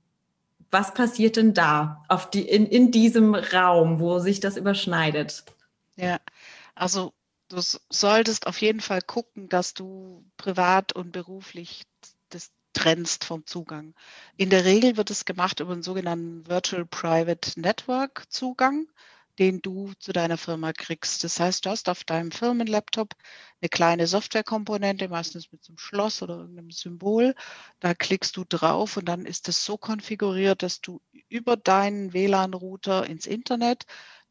was 0.72 0.92
passiert 0.92 1.36
denn 1.36 1.54
da 1.54 2.02
auf 2.08 2.30
die, 2.30 2.42
in, 2.42 2.66
in 2.66 2.90
diesem 2.90 3.36
Raum, 3.36 4.00
wo 4.00 4.18
sich 4.18 4.40
das 4.40 4.56
überschneidet? 4.56 5.44
Ja, 5.96 6.20
also 6.74 7.12
du 7.48 7.60
solltest 7.90 8.46
auf 8.46 8.60
jeden 8.60 8.80
Fall 8.80 9.02
gucken, 9.02 9.48
dass 9.48 9.74
du 9.74 10.24
privat 10.36 10.92
und 10.94 11.12
beruflich 11.12 11.84
das 12.30 12.50
trennst 12.72 13.24
vom 13.24 13.46
Zugang. 13.46 13.94
In 14.36 14.48
der 14.50 14.64
Regel 14.64 14.96
wird 14.96 15.10
es 15.10 15.24
gemacht 15.26 15.60
über 15.60 15.72
einen 15.72 15.82
sogenannten 15.82 16.46
Virtual 16.46 16.86
Private 16.86 17.60
Network 17.60 18.24
Zugang 18.30 18.86
den 19.38 19.62
du 19.62 19.92
zu 19.98 20.12
deiner 20.12 20.36
Firma 20.36 20.74
kriegst. 20.74 21.24
Das 21.24 21.40
heißt, 21.40 21.64
du 21.64 21.70
hast 21.70 21.88
auf 21.88 22.04
deinem 22.04 22.30
Firmenlaptop 22.32 23.14
eine 23.62 23.70
kleine 23.70 24.06
Softwarekomponente, 24.06 25.08
meistens 25.08 25.50
mit 25.50 25.66
einem 25.68 25.78
Schloss 25.78 26.20
oder 26.22 26.36
irgendeinem 26.36 26.70
Symbol. 26.70 27.34
Da 27.80 27.94
klickst 27.94 28.36
du 28.36 28.44
drauf 28.46 28.98
und 28.98 29.06
dann 29.08 29.24
ist 29.24 29.48
es 29.48 29.64
so 29.64 29.78
konfiguriert, 29.78 30.62
dass 30.62 30.82
du 30.82 31.00
über 31.30 31.56
deinen 31.56 32.12
WLAN-Router 32.12 33.06
ins 33.08 33.24
Internet 33.26 33.84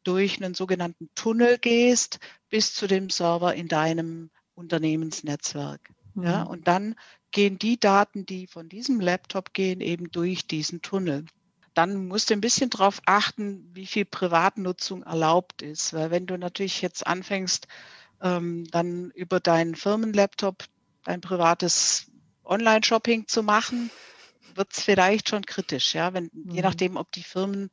durch 0.04 0.42
einen 0.42 0.54
sogenannten 0.54 1.08
Tunnel 1.14 1.58
gehst 1.58 2.18
bis 2.48 2.74
zu 2.74 2.86
dem 2.86 3.10
Server 3.10 3.54
in 3.54 3.68
deinem 3.68 4.30
Unternehmensnetzwerk. 4.54 5.90
Mhm. 6.14 6.24
Ja, 6.24 6.42
und 6.42 6.68
dann 6.68 6.94
gehen 7.30 7.58
die 7.58 7.78
Daten, 7.78 8.26
die 8.26 8.46
von 8.46 8.68
diesem 8.68 9.00
Laptop 9.00 9.54
gehen, 9.54 9.80
eben 9.80 10.10
durch 10.10 10.46
diesen 10.46 10.82
Tunnel 10.82 11.24
dann 11.74 12.06
musst 12.06 12.30
du 12.30 12.34
ein 12.34 12.40
bisschen 12.40 12.70
darauf 12.70 13.00
achten, 13.06 13.68
wie 13.72 13.86
viel 13.86 14.04
Privatnutzung 14.04 15.02
erlaubt 15.02 15.62
ist. 15.62 15.92
Weil 15.92 16.10
wenn 16.10 16.26
du 16.26 16.36
natürlich 16.36 16.82
jetzt 16.82 17.06
anfängst, 17.06 17.66
ähm, 18.20 18.64
dann 18.70 19.10
über 19.12 19.40
deinen 19.40 19.74
Firmenlaptop 19.74 20.64
dein 21.04 21.20
privates 21.20 22.10
Online-Shopping 22.44 23.26
zu 23.26 23.42
machen, 23.42 23.90
wird 24.54 24.72
es 24.72 24.82
vielleicht 24.82 25.30
schon 25.30 25.44
kritisch, 25.46 25.94
ja, 25.94 26.12
wenn, 26.12 26.30
mhm. 26.32 26.50
je 26.50 26.60
nachdem, 26.60 26.96
ob 26.96 27.10
die 27.12 27.22
Firmen 27.22 27.70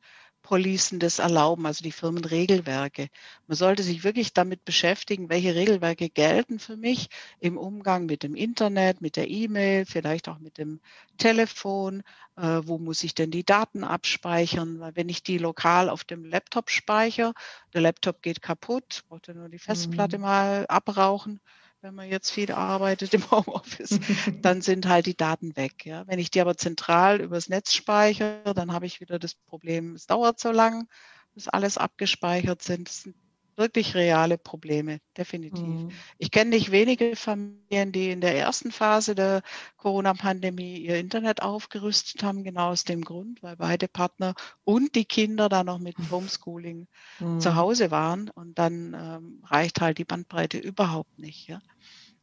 Policen 0.50 0.98
das 0.98 1.20
erlauben, 1.20 1.64
also 1.64 1.84
die 1.84 1.92
Firmenregelwerke. 1.92 3.06
Man 3.46 3.56
sollte 3.56 3.84
sich 3.84 4.02
wirklich 4.02 4.32
damit 4.32 4.64
beschäftigen, 4.64 5.28
welche 5.28 5.54
Regelwerke 5.54 6.10
gelten 6.10 6.58
für 6.58 6.76
mich 6.76 7.08
im 7.38 7.56
Umgang 7.56 8.06
mit 8.06 8.24
dem 8.24 8.34
Internet, 8.34 9.00
mit 9.00 9.14
der 9.14 9.30
E-Mail, 9.30 9.86
vielleicht 9.86 10.28
auch 10.28 10.40
mit 10.40 10.58
dem 10.58 10.80
Telefon. 11.18 12.02
Äh, 12.36 12.62
wo 12.64 12.78
muss 12.78 13.04
ich 13.04 13.14
denn 13.14 13.30
die 13.30 13.44
Daten 13.44 13.84
abspeichern? 13.84 14.80
Weil 14.80 14.96
wenn 14.96 15.08
ich 15.08 15.22
die 15.22 15.38
lokal 15.38 15.88
auf 15.88 16.02
dem 16.02 16.24
Laptop 16.24 16.68
speichere, 16.68 17.32
der 17.72 17.82
Laptop 17.82 18.20
geht 18.20 18.42
kaputt, 18.42 19.04
braucht 19.08 19.28
er 19.28 19.34
nur 19.34 19.50
die 19.50 19.60
Festplatte 19.60 20.18
mhm. 20.18 20.22
mal 20.22 20.66
abrauchen 20.66 21.38
wenn 21.82 21.94
man 21.94 22.08
jetzt 22.08 22.30
viel 22.30 22.52
arbeitet 22.52 23.14
im 23.14 23.22
Homeoffice, 23.30 23.98
dann 24.42 24.62
sind 24.62 24.86
halt 24.86 25.06
die 25.06 25.16
Daten 25.16 25.56
weg. 25.56 25.86
Ja. 25.86 26.06
Wenn 26.06 26.18
ich 26.18 26.30
die 26.30 26.40
aber 26.40 26.56
zentral 26.56 27.20
übers 27.20 27.48
Netz 27.48 27.74
speichere, 27.74 28.54
dann 28.54 28.72
habe 28.72 28.86
ich 28.86 29.00
wieder 29.00 29.18
das 29.18 29.34
Problem, 29.34 29.94
es 29.94 30.06
dauert 30.06 30.38
so 30.38 30.50
lang, 30.50 30.88
bis 31.34 31.48
alles 31.48 31.78
abgespeichert 31.78 32.62
sind. 32.62 32.88
Das 32.88 33.02
sind 33.02 33.16
wirklich 33.60 33.94
reale 33.94 34.38
Probleme, 34.38 34.98
definitiv. 35.16 35.62
Mhm. 35.62 35.90
Ich 36.18 36.32
kenne 36.32 36.50
nicht 36.50 36.72
wenige 36.72 37.14
Familien, 37.14 37.92
die 37.92 38.10
in 38.10 38.20
der 38.20 38.36
ersten 38.36 38.72
Phase 38.72 39.14
der 39.14 39.42
Corona-Pandemie 39.76 40.78
ihr 40.78 40.98
Internet 40.98 41.42
aufgerüstet 41.42 42.24
haben, 42.24 42.42
genau 42.42 42.70
aus 42.70 42.82
dem 42.82 43.02
Grund, 43.02 43.40
weil 43.44 43.56
beide 43.56 43.86
Partner 43.86 44.34
und 44.64 44.96
die 44.96 45.04
Kinder 45.04 45.48
da 45.48 45.62
noch 45.62 45.78
mit 45.78 45.96
Homeschooling 46.10 46.88
mhm. 47.20 47.38
zu 47.38 47.54
Hause 47.54 47.92
waren 47.92 48.30
und 48.30 48.58
dann 48.58 48.96
ähm, 48.98 49.44
reicht 49.46 49.80
halt 49.80 49.98
die 49.98 50.04
Bandbreite 50.04 50.58
überhaupt 50.58 51.16
nicht. 51.18 51.46
Ja? 51.46 51.60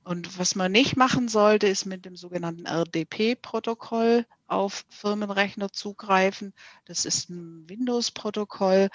Und 0.03 0.39
was 0.39 0.55
man 0.55 0.71
nicht 0.71 0.95
machen 0.95 1.27
sollte, 1.27 1.67
ist 1.67 1.85
mit 1.85 2.05
dem 2.05 2.15
sogenannten 2.15 2.65
RDP-Protokoll 2.65 4.25
auf 4.47 4.85
Firmenrechner 4.89 5.73
zugreifen. 5.73 6.53
Das 6.85 7.03
ist 7.05 7.29
ein 7.29 7.67
Windows-Protokoll 7.67 8.89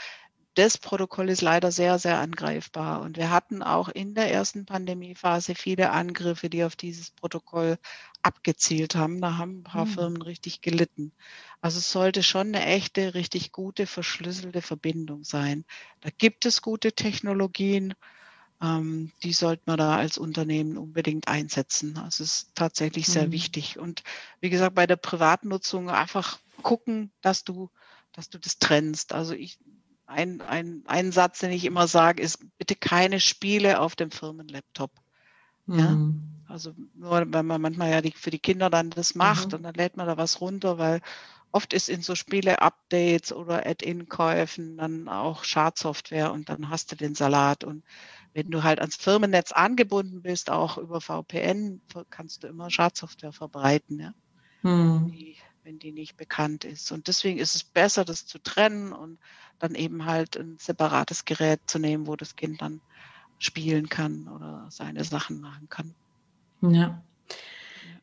das 0.54 0.76
Protokoll 0.76 1.30
ist 1.30 1.40
leider 1.40 1.72
sehr, 1.72 1.98
sehr 1.98 2.18
angreifbar. 2.18 3.00
Und 3.00 3.16
wir 3.16 3.30
hatten 3.30 3.62
auch 3.62 3.88
in 3.88 4.14
der 4.14 4.30
ersten 4.30 4.66
Pandemiephase 4.66 5.54
viele 5.54 5.90
Angriffe, 5.90 6.50
die 6.50 6.64
auf 6.64 6.76
dieses 6.76 7.10
Protokoll 7.10 7.78
abgezielt 8.22 8.94
haben. 8.94 9.20
Da 9.20 9.38
haben 9.38 9.60
ein 9.60 9.64
paar 9.64 9.86
mhm. 9.86 9.90
Firmen 9.90 10.22
richtig 10.22 10.60
gelitten. 10.60 11.12
Also 11.60 11.78
es 11.78 11.90
sollte 11.90 12.22
schon 12.22 12.48
eine 12.48 12.64
echte, 12.66 13.14
richtig 13.14 13.52
gute, 13.52 13.86
verschlüsselte 13.86 14.60
Verbindung 14.60 15.24
sein. 15.24 15.64
Da 16.00 16.10
gibt 16.16 16.44
es 16.44 16.60
gute 16.60 16.92
Technologien. 16.92 17.94
Ähm, 18.60 19.10
die 19.22 19.32
sollte 19.32 19.62
man 19.66 19.78
da 19.78 19.96
als 19.96 20.18
Unternehmen 20.18 20.76
unbedingt 20.76 21.28
einsetzen. 21.28 21.96
Also 21.96 22.24
es 22.24 22.34
ist 22.34 22.54
tatsächlich 22.54 23.06
sehr 23.06 23.28
mhm. 23.28 23.32
wichtig. 23.32 23.78
Und 23.78 24.02
wie 24.40 24.50
gesagt, 24.50 24.74
bei 24.74 24.86
der 24.86 24.96
Privatnutzung 24.96 25.88
einfach 25.88 26.38
gucken, 26.62 27.10
dass 27.22 27.42
du 27.42 27.70
dass 28.12 28.28
du 28.28 28.38
das 28.38 28.58
trennst. 28.58 29.12
Also 29.12 29.34
ich, 29.34 29.58
ein, 30.12 30.40
ein, 30.42 30.82
ein 30.86 31.12
Satz, 31.12 31.40
den 31.40 31.50
ich 31.50 31.64
immer 31.64 31.88
sage, 31.88 32.22
ist 32.22 32.38
bitte 32.58 32.76
keine 32.76 33.20
Spiele 33.20 33.80
auf 33.80 33.96
dem 33.96 34.10
Firmenlaptop. 34.10 34.90
Mhm. 35.66 35.78
Ja? 35.78 36.52
Also 36.52 36.74
nur, 36.94 37.32
wenn 37.32 37.46
man 37.46 37.60
manchmal 37.60 37.90
ja 37.90 38.00
die, 38.00 38.12
für 38.12 38.30
die 38.30 38.38
Kinder 38.38 38.70
dann 38.70 38.90
das 38.90 39.14
macht 39.14 39.48
mhm. 39.48 39.54
und 39.54 39.62
dann 39.62 39.74
lädt 39.74 39.96
man 39.96 40.06
da 40.06 40.16
was 40.16 40.40
runter, 40.40 40.78
weil 40.78 41.00
oft 41.50 41.72
ist 41.72 41.88
in 41.88 42.02
so 42.02 42.14
Spiele-Updates 42.14 43.32
oder 43.32 43.66
Add-in-Käufen 43.66 44.76
dann 44.76 45.08
auch 45.08 45.44
Schadsoftware 45.44 46.32
und 46.32 46.48
dann 46.48 46.68
hast 46.70 46.92
du 46.92 46.96
den 46.96 47.14
Salat. 47.14 47.64
Und 47.64 47.84
wenn 48.32 48.50
du 48.50 48.62
halt 48.62 48.80
ans 48.80 48.96
Firmennetz 48.96 49.52
angebunden 49.52 50.22
bist, 50.22 50.50
auch 50.50 50.78
über 50.78 51.00
VPN, 51.00 51.80
kannst 52.10 52.42
du 52.42 52.48
immer 52.48 52.70
Schadsoftware 52.70 53.32
verbreiten. 53.32 54.00
Ja? 54.00 54.14
Mhm. 54.62 55.10
Die 55.12 55.36
wenn 55.64 55.78
die 55.78 55.92
nicht 55.92 56.16
bekannt 56.16 56.64
ist. 56.64 56.90
Und 56.92 57.08
deswegen 57.08 57.38
ist 57.38 57.54
es 57.54 57.64
besser, 57.64 58.04
das 58.04 58.26
zu 58.26 58.38
trennen 58.38 58.92
und 58.92 59.18
dann 59.62 59.74
eben 59.76 60.04
halt 60.04 60.36
ein 60.36 60.56
separates 60.58 61.24
Gerät 61.24 61.60
zu 61.66 61.78
nehmen, 61.78 62.06
wo 62.06 62.16
das 62.16 62.34
Kind 62.34 62.60
dann 62.60 62.80
spielen 63.38 63.88
kann 63.88 64.28
oder 64.28 64.66
seine 64.70 65.04
Sachen 65.04 65.40
machen 65.40 65.68
kann. 65.68 65.94
Ja. 66.62 67.02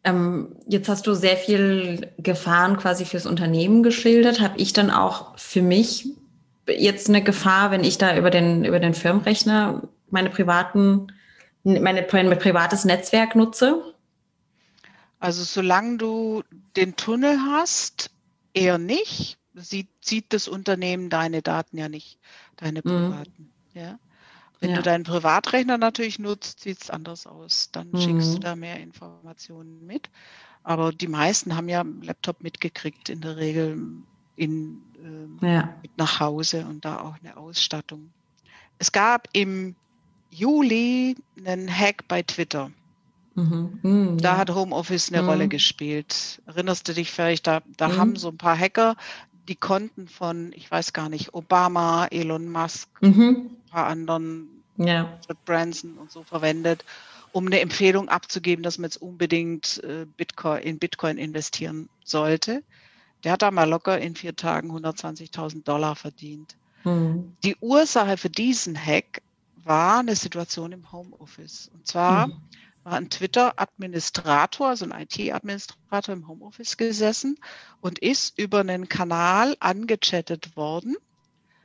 Ähm, 0.03 0.55
jetzt 0.67 0.87
hast 0.87 1.05
du 1.05 1.13
sehr 1.13 1.35
viel 1.35 2.11
Gefahren 2.17 2.77
quasi 2.77 3.03
fürs 3.03 3.25
Unternehmen 3.25 3.83
geschildert. 3.83 4.39
Habe 4.39 4.57
ich 4.57 4.71
dann 4.71 4.89
auch 4.89 5.37
für 5.37 5.61
mich 5.61 6.07
jetzt 6.67 7.09
eine 7.09 7.21
Gefahr, 7.21 7.71
wenn 7.71 7.83
ich 7.83 7.97
da 7.97 8.15
über 8.15 8.29
den, 8.29 8.63
über 8.63 8.79
den 8.79 8.93
Firmenrechner 8.93 9.83
meine 10.09 10.29
privaten, 10.29 11.07
meine, 11.63 12.07
mein 12.11 12.39
privates 12.39 12.85
Netzwerk 12.85 13.35
nutze? 13.35 13.83
Also 15.19 15.43
solange 15.43 15.97
du 15.97 16.43
den 16.77 16.95
Tunnel 16.95 17.37
hast, 17.51 18.11
eher 18.53 18.77
nicht. 18.77 19.37
Sieht, 19.61 19.89
sieht 20.01 20.33
das 20.33 20.47
Unternehmen 20.47 21.09
deine 21.09 21.41
Daten 21.41 21.77
ja 21.77 21.89
nicht, 21.89 22.19
deine 22.57 22.79
mhm. 22.79 22.89
privaten. 22.89 23.51
Mhm. 23.73 23.79
Ja. 23.81 23.99
Wenn 24.59 24.71
ja. 24.71 24.77
du 24.77 24.83
deinen 24.83 25.03
Privatrechner 25.05 25.77
natürlich 25.77 26.19
nutzt, 26.19 26.61
sieht 26.61 26.81
es 26.81 26.89
anders 26.89 27.25
aus. 27.25 27.71
Dann 27.71 27.91
mhm. 27.91 28.01
schickst 28.01 28.35
du 28.35 28.39
da 28.39 28.55
mehr 28.55 28.79
Informationen 28.79 29.85
mit. 29.85 30.09
Aber 30.63 30.91
die 30.91 31.07
meisten 31.07 31.55
haben 31.55 31.69
ja 31.69 31.85
Laptop 32.01 32.43
mitgekriegt, 32.43 33.09
in 33.09 33.21
der 33.21 33.37
Regel 33.37 33.81
in, 34.35 34.81
äh, 35.41 35.53
ja. 35.53 35.75
mit 35.81 35.97
nach 35.97 36.19
Hause 36.19 36.65
und 36.65 36.83
da 36.83 36.99
auch 37.01 37.15
eine 37.23 37.37
Ausstattung. 37.37 38.11
Es 38.77 38.91
gab 38.91 39.27
im 39.33 39.75
Juli 40.29 41.15
einen 41.45 41.69
Hack 41.69 42.07
bei 42.07 42.21
Twitter. 42.21 42.71
Mhm. 43.35 43.79
Mhm, 43.81 44.17
da 44.17 44.33
ja. 44.33 44.37
hat 44.37 44.49
Homeoffice 44.49 45.11
eine 45.11 45.21
mhm. 45.21 45.29
Rolle 45.29 45.47
gespielt. 45.47 46.41
Erinnerst 46.45 46.87
du 46.87 46.93
dich 46.93 47.11
vielleicht, 47.11 47.47
da, 47.47 47.61
da 47.77 47.89
mhm. 47.89 47.97
haben 47.97 48.15
so 48.15 48.29
ein 48.29 48.37
paar 48.37 48.57
Hacker 48.57 48.95
die 49.49 49.55
Konten 49.55 50.07
von, 50.07 50.53
ich 50.53 50.69
weiß 50.69 50.93
gar 50.93 51.09
nicht, 51.09 51.33
Obama, 51.33 52.07
Elon 52.07 52.49
Musk, 52.49 52.89
mhm. 53.01 53.49
ein 53.51 53.69
paar 53.71 53.87
anderen, 53.87 54.63
ja. 54.77 55.19
Branson 55.45 55.97
und 55.97 56.11
so 56.11 56.23
verwendet, 56.23 56.85
um 57.31 57.47
eine 57.47 57.59
Empfehlung 57.59 58.07
abzugeben, 58.07 58.63
dass 58.63 58.77
man 58.77 58.85
jetzt 58.85 59.01
unbedingt 59.01 59.83
äh, 59.83 60.05
Bitcoin, 60.17 60.61
in 60.61 60.79
Bitcoin 60.79 61.17
investieren 61.17 61.89
sollte. 62.03 62.63
Der 63.23 63.33
hat 63.33 63.41
da 63.41 63.51
mal 63.51 63.69
locker 63.69 63.99
in 63.99 64.15
vier 64.15 64.35
Tagen 64.35 64.71
120.000 64.71 65.63
Dollar 65.63 65.95
verdient. 65.95 66.55
Mhm. 66.85 67.35
Die 67.43 67.57
Ursache 67.59 68.15
für 68.15 68.29
diesen 68.29 68.77
Hack 68.77 69.21
war 69.63 69.99
eine 69.99 70.15
Situation 70.15 70.71
im 70.71 70.91
Homeoffice. 70.91 71.69
Und 71.73 71.85
zwar 71.85 72.27
mhm 72.27 72.41
war 72.83 72.93
ein 72.93 73.09
Twitter-Administrator, 73.09 74.69
also 74.69 74.85
ein 74.85 75.01
IT-Administrator 75.01 76.13
im 76.13 76.27
Homeoffice 76.27 76.77
gesessen 76.77 77.37
und 77.81 77.99
ist 77.99 78.37
über 78.39 78.59
einen 78.59 78.87
Kanal 78.89 79.55
angechattet 79.59 80.55
worden, 80.55 80.95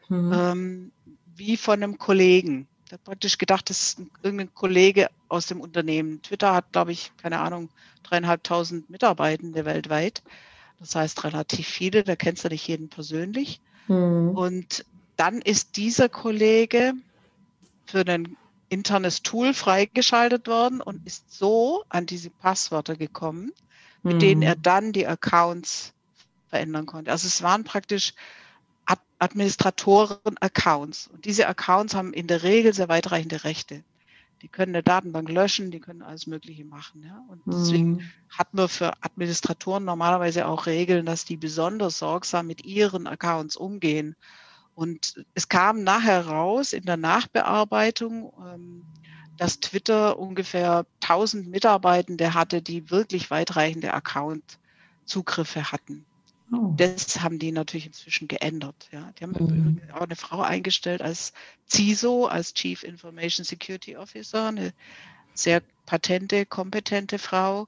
mhm. 0.08 0.32
ähm, 0.32 0.92
wie 1.36 1.56
von 1.56 1.82
einem 1.82 1.98
Kollegen. 1.98 2.66
Der 2.90 2.98
hat 2.98 3.04
praktisch 3.04 3.38
gedacht, 3.38 3.70
das 3.70 3.80
ist 3.80 4.02
irgendein 4.22 4.54
Kollege 4.54 5.08
aus 5.28 5.46
dem 5.46 5.60
Unternehmen. 5.60 6.20
Twitter 6.22 6.54
hat, 6.54 6.72
glaube 6.72 6.92
ich, 6.92 7.12
keine 7.16 7.40
Ahnung, 7.40 7.70
dreieinhalbtausend 8.02 8.90
Mitarbeitende 8.90 9.64
weltweit. 9.64 10.22
Das 10.78 10.94
heißt 10.94 11.24
relativ 11.24 11.66
viele, 11.66 12.04
da 12.04 12.16
kennst 12.16 12.44
du 12.44 12.48
nicht 12.48 12.68
jeden 12.68 12.88
persönlich. 12.88 13.60
Mhm. 13.88 14.30
Und 14.30 14.84
dann 15.16 15.40
ist 15.40 15.76
dieser 15.76 16.08
Kollege 16.08 16.92
für 17.86 18.00
einen 18.00 18.36
internes 18.74 19.22
Tool 19.22 19.54
freigeschaltet 19.54 20.48
worden 20.48 20.80
und 20.80 21.06
ist 21.06 21.32
so 21.32 21.84
an 21.88 22.06
diese 22.06 22.30
Passwörter 22.30 22.96
gekommen, 22.96 23.52
mit 24.02 24.16
mhm. 24.16 24.18
denen 24.18 24.42
er 24.42 24.56
dann 24.56 24.92
die 24.92 25.06
Accounts 25.06 25.92
verändern 26.48 26.86
konnte. 26.86 27.12
Also 27.12 27.28
es 27.28 27.40
waren 27.42 27.62
praktisch 27.62 28.14
Administratoren-Accounts. 29.18 31.06
Und 31.06 31.24
diese 31.24 31.46
Accounts 31.48 31.94
haben 31.94 32.12
in 32.12 32.26
der 32.26 32.42
Regel 32.42 32.74
sehr 32.74 32.88
weitreichende 32.88 33.44
Rechte. 33.44 33.84
Die 34.42 34.48
können 34.48 34.74
eine 34.74 34.82
Datenbank 34.82 35.30
löschen, 35.30 35.70
die 35.70 35.78
können 35.80 36.02
alles 36.02 36.26
Mögliche 36.26 36.64
machen. 36.64 37.04
Ja? 37.04 37.24
Und 37.28 37.40
deswegen 37.46 37.92
mhm. 37.92 38.10
hat 38.28 38.52
man 38.52 38.68
für 38.68 38.92
Administratoren 39.02 39.84
normalerweise 39.84 40.46
auch 40.46 40.66
Regeln, 40.66 41.06
dass 41.06 41.24
die 41.24 41.38
besonders 41.38 41.98
sorgsam 42.00 42.48
mit 42.48 42.64
ihren 42.64 43.06
Accounts 43.06 43.56
umgehen 43.56 44.16
und 44.74 45.24
es 45.34 45.48
kam 45.48 45.82
nachher 45.84 46.26
raus 46.26 46.72
in 46.72 46.84
der 46.84 46.96
Nachbearbeitung, 46.96 48.32
ähm, 48.44 48.84
dass 49.36 49.60
Twitter 49.60 50.18
ungefähr 50.18 50.86
1000 51.00 51.48
Mitarbeitende 51.48 52.34
hatte, 52.34 52.62
die 52.62 52.90
wirklich 52.90 53.30
weitreichende 53.30 53.92
Account-Zugriffe 53.94 55.72
hatten. 55.72 56.04
Oh. 56.52 56.74
Das 56.76 57.20
haben 57.20 57.38
die 57.38 57.52
natürlich 57.52 57.86
inzwischen 57.86 58.28
geändert. 58.28 58.88
Ja. 58.92 59.12
Die 59.18 59.24
haben 59.24 59.32
mhm. 59.32 59.80
auch 59.92 60.02
eine 60.02 60.16
Frau 60.16 60.42
eingestellt 60.42 61.02
als 61.02 61.32
CISO, 61.68 62.26
als 62.26 62.54
Chief 62.54 62.82
Information 62.82 63.44
Security 63.44 63.96
Officer, 63.96 64.48
eine 64.48 64.72
sehr 65.34 65.62
patente, 65.86 66.46
kompetente 66.46 67.18
Frau, 67.18 67.66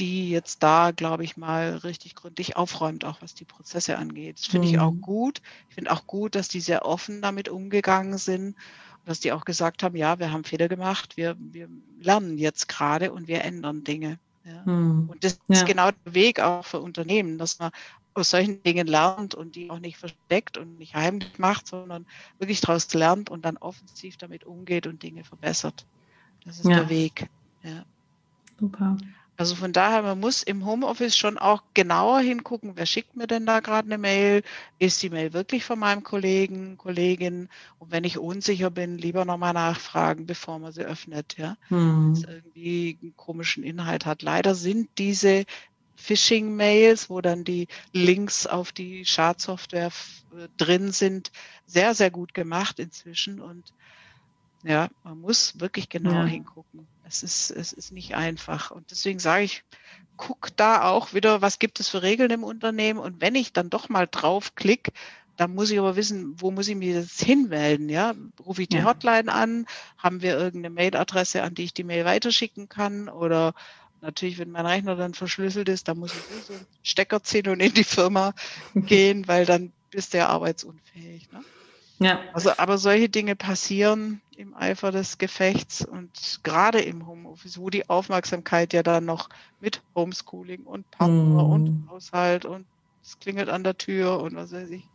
die 0.00 0.30
jetzt 0.30 0.62
da, 0.62 0.90
glaube 0.90 1.24
ich, 1.24 1.36
mal 1.36 1.76
richtig 1.76 2.14
gründlich 2.14 2.56
aufräumt, 2.56 3.04
auch 3.04 3.20
was 3.22 3.34
die 3.34 3.44
Prozesse 3.44 3.98
angeht. 3.98 4.38
Das 4.38 4.46
finde 4.46 4.66
mhm. 4.66 4.74
ich 4.74 4.80
auch 4.80 4.92
mhm. 4.92 5.00
gut. 5.02 5.42
Ich 5.68 5.74
finde 5.74 5.92
auch 5.92 6.06
gut, 6.06 6.34
dass 6.34 6.48
die 6.48 6.60
sehr 6.60 6.84
offen 6.86 7.20
damit 7.22 7.48
umgegangen 7.48 8.18
sind 8.18 8.48
und 8.48 9.06
dass 9.06 9.20
die 9.20 9.32
auch 9.32 9.44
gesagt 9.44 9.82
haben, 9.82 9.96
ja, 9.96 10.18
wir 10.18 10.32
haben 10.32 10.44
Fehler 10.44 10.68
gemacht, 10.68 11.16
wir, 11.16 11.36
wir 11.38 11.68
lernen 12.00 12.38
jetzt 12.38 12.68
gerade 12.68 13.12
und 13.12 13.28
wir 13.28 13.44
ändern 13.44 13.84
Dinge. 13.84 14.18
Ja. 14.44 14.62
Mhm. 14.64 15.10
Und 15.10 15.22
das 15.22 15.38
ja. 15.48 15.56
ist 15.56 15.66
genau 15.66 15.90
der 15.90 16.14
Weg 16.14 16.40
auch 16.40 16.64
für 16.64 16.80
Unternehmen, 16.80 17.36
dass 17.36 17.58
man 17.58 17.70
aus 18.14 18.30
solchen 18.30 18.62
Dingen 18.62 18.86
lernt 18.86 19.34
und 19.34 19.54
die 19.54 19.70
auch 19.70 19.78
nicht 19.78 19.98
versteckt 19.98 20.56
und 20.56 20.78
nicht 20.78 20.94
heimlich 20.94 21.38
macht, 21.38 21.66
sondern 21.66 22.06
wirklich 22.38 22.60
daraus 22.60 22.92
lernt 22.94 23.30
und 23.30 23.44
dann 23.44 23.58
offensiv 23.58 24.16
damit 24.16 24.44
umgeht 24.44 24.86
und 24.86 25.02
Dinge 25.02 25.24
verbessert. 25.24 25.86
Das 26.44 26.58
ist 26.58 26.64
ja. 26.64 26.76
der 26.80 26.88
Weg. 26.88 27.28
Super. 28.58 28.96
Also 29.40 29.54
von 29.54 29.72
daher, 29.72 30.02
man 30.02 30.20
muss 30.20 30.42
im 30.42 30.66
Homeoffice 30.66 31.16
schon 31.16 31.38
auch 31.38 31.62
genauer 31.72 32.20
hingucken, 32.20 32.72
wer 32.74 32.84
schickt 32.84 33.16
mir 33.16 33.26
denn 33.26 33.46
da 33.46 33.60
gerade 33.60 33.86
eine 33.86 33.96
Mail? 33.96 34.42
Ist 34.78 35.02
die 35.02 35.08
Mail 35.08 35.32
wirklich 35.32 35.64
von 35.64 35.78
meinem 35.78 36.02
Kollegen, 36.02 36.76
Kollegin? 36.76 37.48
Und 37.78 37.90
wenn 37.90 38.04
ich 38.04 38.18
unsicher 38.18 38.68
bin, 38.68 38.98
lieber 38.98 39.24
nochmal 39.24 39.54
nachfragen, 39.54 40.26
bevor 40.26 40.58
man 40.58 40.72
sie 40.72 40.82
öffnet, 40.82 41.38
ja. 41.38 41.56
Hm. 41.68 42.12
Dass 42.12 42.24
irgendwie 42.24 42.98
einen 43.00 43.16
komischen 43.16 43.64
Inhalt 43.64 44.04
hat. 44.04 44.20
Leider 44.20 44.54
sind 44.54 44.90
diese 44.98 45.46
Phishing-Mails, 45.96 47.08
wo 47.08 47.22
dann 47.22 47.42
die 47.42 47.66
Links 47.94 48.46
auf 48.46 48.72
die 48.72 49.06
Schadsoftware 49.06 49.90
äh, 50.36 50.48
drin 50.58 50.92
sind, 50.92 51.32
sehr, 51.64 51.94
sehr 51.94 52.10
gut 52.10 52.34
gemacht 52.34 52.78
inzwischen. 52.78 53.40
Und 53.40 53.72
ja, 54.62 54.88
man 55.04 55.20
muss 55.20 55.58
wirklich 55.58 55.88
genauer 55.88 56.24
ja. 56.24 56.26
hingucken. 56.26 56.86
Es 57.04 57.22
ist, 57.22 57.50
es 57.50 57.72
ist 57.72 57.92
nicht 57.92 58.14
einfach. 58.14 58.70
Und 58.70 58.90
deswegen 58.90 59.18
sage 59.18 59.44
ich, 59.44 59.64
guck 60.16 60.54
da 60.56 60.84
auch 60.84 61.14
wieder, 61.14 61.40
was 61.42 61.58
gibt 61.58 61.80
es 61.80 61.88
für 61.88 62.02
Regeln 62.02 62.30
im 62.30 62.44
Unternehmen. 62.44 62.98
Und 62.98 63.20
wenn 63.20 63.34
ich 63.34 63.52
dann 63.52 63.70
doch 63.70 63.88
mal 63.88 64.06
draufklick, 64.08 64.92
dann 65.36 65.54
muss 65.54 65.70
ich 65.70 65.78
aber 65.78 65.96
wissen, 65.96 66.34
wo 66.38 66.50
muss 66.50 66.68
ich 66.68 66.76
mich 66.76 66.90
jetzt 66.90 67.22
hinmelden? 67.22 67.88
Ja, 67.88 68.12
rufe 68.44 68.62
ich 68.62 68.68
die 68.68 68.76
ja. 68.76 68.84
Hotline 68.84 69.32
an? 69.32 69.66
Haben 69.96 70.20
wir 70.20 70.38
irgendeine 70.38 70.74
Mailadresse, 70.74 71.42
an 71.42 71.54
die 71.54 71.64
ich 71.64 71.72
die 71.72 71.84
Mail 71.84 72.04
weiterschicken 72.04 72.68
kann? 72.68 73.08
Oder 73.08 73.54
natürlich, 74.02 74.38
wenn 74.38 74.50
mein 74.50 74.66
Rechner 74.66 74.96
dann 74.96 75.14
verschlüsselt 75.14 75.70
ist, 75.70 75.88
dann 75.88 75.98
muss 75.98 76.12
ich 76.12 76.44
so 76.46 76.52
einen 76.52 76.66
Stecker 76.82 77.22
ziehen 77.22 77.48
und 77.48 77.60
in 77.60 77.72
die 77.72 77.84
Firma 77.84 78.34
gehen, 78.74 79.26
weil 79.26 79.46
dann 79.46 79.72
bist 79.90 80.12
du 80.12 80.18
ja 80.18 80.28
arbeitsunfähig. 80.28 81.32
Ne? 81.32 81.42
Ja. 82.00 82.20
Also, 82.32 82.50
aber 82.56 82.78
solche 82.78 83.08
Dinge 83.08 83.36
passieren 83.36 84.22
im 84.36 84.54
Eifer 84.56 84.90
des 84.90 85.18
Gefechts 85.18 85.84
und 85.84 86.40
gerade 86.42 86.80
im 86.80 87.06
Homeoffice, 87.06 87.58
wo 87.58 87.68
die 87.68 87.88
Aufmerksamkeit 87.90 88.72
ja 88.72 88.82
dann 88.82 89.04
noch 89.04 89.28
mit 89.60 89.82
Homeschooling 89.94 90.62
und 90.62 90.90
Partner 90.90 91.44
mm. 91.44 91.52
und 91.52 91.88
Haushalt 91.90 92.46
und 92.46 92.64
es 93.02 93.18
klingelt 93.18 93.50
an 93.50 93.64
der 93.64 93.76
Tür 93.76 94.20
und 94.20 94.34
was 94.34 94.50
weiß 94.50 94.70
ich. 94.70 94.88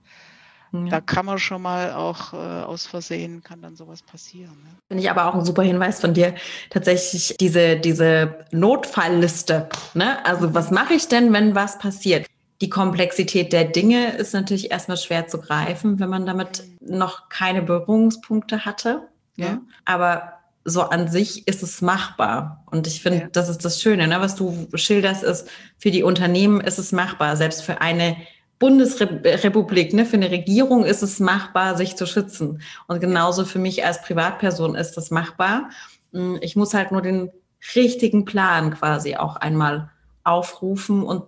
Ja. 0.71 0.89
Da 0.89 1.01
kann 1.01 1.27
man 1.27 1.37
schon 1.37 1.61
mal 1.61 1.93
auch 1.93 2.33
äh, 2.33 2.37
aus 2.37 2.87
Versehen, 2.87 3.43
kann 3.43 3.61
dann 3.61 3.75
sowas 3.75 4.01
passieren. 4.01 4.57
Ne? 4.63 4.69
Finde 4.87 5.03
ich 5.03 5.09
aber 5.09 5.27
auch 5.27 5.35
ein 5.35 5.45
super 5.45 5.61
Hinweis 5.61 6.01
von 6.01 6.13
dir, 6.13 6.33
tatsächlich 6.71 7.35
diese, 7.39 7.77
diese 7.77 8.45
Notfallliste. 8.51 9.69
Ne? 9.93 10.25
Also 10.25 10.53
was 10.55 10.71
mache 10.71 10.95
ich 10.95 11.07
denn, 11.07 11.31
wenn 11.31 11.53
was 11.53 11.77
passiert? 11.77 12.25
Die 12.61 12.69
Komplexität 12.69 13.51
der 13.51 13.65
Dinge 13.65 14.15
ist 14.15 14.33
natürlich 14.33 14.71
erstmal 14.71 14.97
schwer 14.97 15.27
zu 15.27 15.39
greifen, 15.39 15.99
wenn 15.99 16.09
man 16.09 16.25
damit 16.25 16.63
noch 16.79 17.29
keine 17.29 17.61
Berührungspunkte 17.61 18.65
hatte. 18.65 19.07
Ja. 19.35 19.59
Aber 19.83 20.33
so 20.63 20.81
an 20.81 21.09
sich 21.09 21.47
ist 21.47 21.63
es 21.63 21.81
machbar. 21.81 22.63
Und 22.71 22.87
ich 22.87 23.01
finde, 23.01 23.19
ja. 23.19 23.27
das 23.31 23.49
ist 23.49 23.65
das 23.65 23.81
Schöne, 23.81 24.07
ne? 24.07 24.21
was 24.21 24.35
du 24.35 24.67
schilderst, 24.73 25.23
ist, 25.23 25.47
für 25.77 25.91
die 25.91 26.03
Unternehmen 26.03 26.61
ist 26.61 26.79
es 26.79 26.91
machbar. 26.91 27.35
Selbst 27.35 27.61
für 27.61 27.81
eine 27.81 28.15
Bundesrepublik, 28.57 29.93
ne, 29.93 30.05
für 30.05 30.15
eine 30.15 30.31
Regierung 30.31 30.85
ist 30.85 31.03
es 31.03 31.19
machbar, 31.19 31.75
sich 31.75 31.97
zu 31.97 32.05
schützen. 32.05 32.61
Und 32.87 33.01
genauso 33.01 33.43
für 33.43 33.59
mich 33.59 33.85
als 33.85 34.01
Privatperson 34.01 34.75
ist 34.75 34.95
das 34.95 35.11
machbar. 35.11 35.69
Hm, 36.13 36.39
ich 36.41 36.55
muss 36.55 36.73
halt 36.73 36.91
nur 36.91 37.01
den 37.01 37.31
richtigen 37.75 38.23
Plan 38.23 38.73
quasi 38.73 39.17
auch 39.17 39.35
einmal 39.35 39.89
aufrufen 40.23 41.03
und 41.03 41.23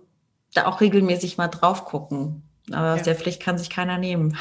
da 0.54 0.66
auch 0.66 0.80
regelmäßig 0.80 1.36
mal 1.38 1.48
drauf 1.48 1.84
gucken. 1.84 2.42
Aber 2.70 2.92
aus 2.92 3.00
ja. 3.00 3.04
der 3.04 3.16
Pflicht 3.16 3.40
kann 3.40 3.58
sich 3.58 3.70
keiner 3.70 3.98
nehmen. 3.98 4.36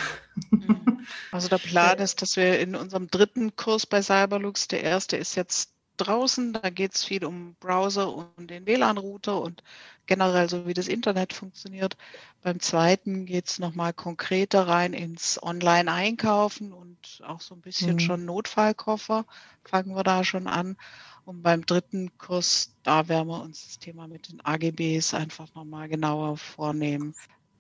Also 1.32 1.48
der 1.48 1.58
Plan 1.58 2.00
ist, 2.00 2.22
dass 2.22 2.36
wir 2.36 2.60
in 2.60 2.76
unserem 2.76 3.08
dritten 3.08 3.56
Kurs 3.56 3.86
bei 3.86 4.02
Cyberlux, 4.02 4.68
der 4.68 4.84
erste 4.84 5.18
ist 5.18 5.36
jetzt 5.36 5.72
draußen, 5.98 6.54
da 6.54 6.70
geht 6.70 6.96
es 6.96 7.04
viel 7.04 7.26
um 7.26 7.56
Browser 7.60 8.14
und 8.14 8.50
den 8.50 8.66
WLAN-Router 8.66 9.42
und 9.42 9.64
generell 10.06 10.50
so, 10.50 10.68
wie 10.68 10.74
das 10.74 10.88
Internet 10.88 11.34
funktioniert. 11.34 11.98
Beim 12.42 12.60
zweiten 12.60 13.26
geht 13.26 13.48
es 13.48 13.60
nochmal 13.60 13.94
konkreter 13.94 14.68
rein 14.68 14.94
ins 14.94 15.42
Online-Einkaufen 15.42 16.72
und 16.72 17.22
auch 17.26 17.42
so 17.42 17.56
ein 17.56 17.62
bisschen 17.62 17.94
mhm. 17.94 18.00
schon 18.00 18.26
Notfallkoffer, 18.26 19.26
fangen 19.64 19.96
wir 19.96 20.04
da 20.04 20.24
schon 20.24 20.48
an. 20.48 20.78
Und 21.28 21.44
beim 21.44 21.66
dritten 21.66 22.10
Kurs, 22.18 22.72
da 22.84 23.10
werden 23.10 23.28
wir 23.28 23.42
uns 23.42 23.66
das 23.66 23.80
Thema 23.80 24.08
mit 24.08 24.32
den 24.32 24.40
AGBs 24.46 25.14
einfach 25.14 25.54
nochmal 25.56 25.90
genauer 25.90 26.38
vornehmen. 26.38 27.14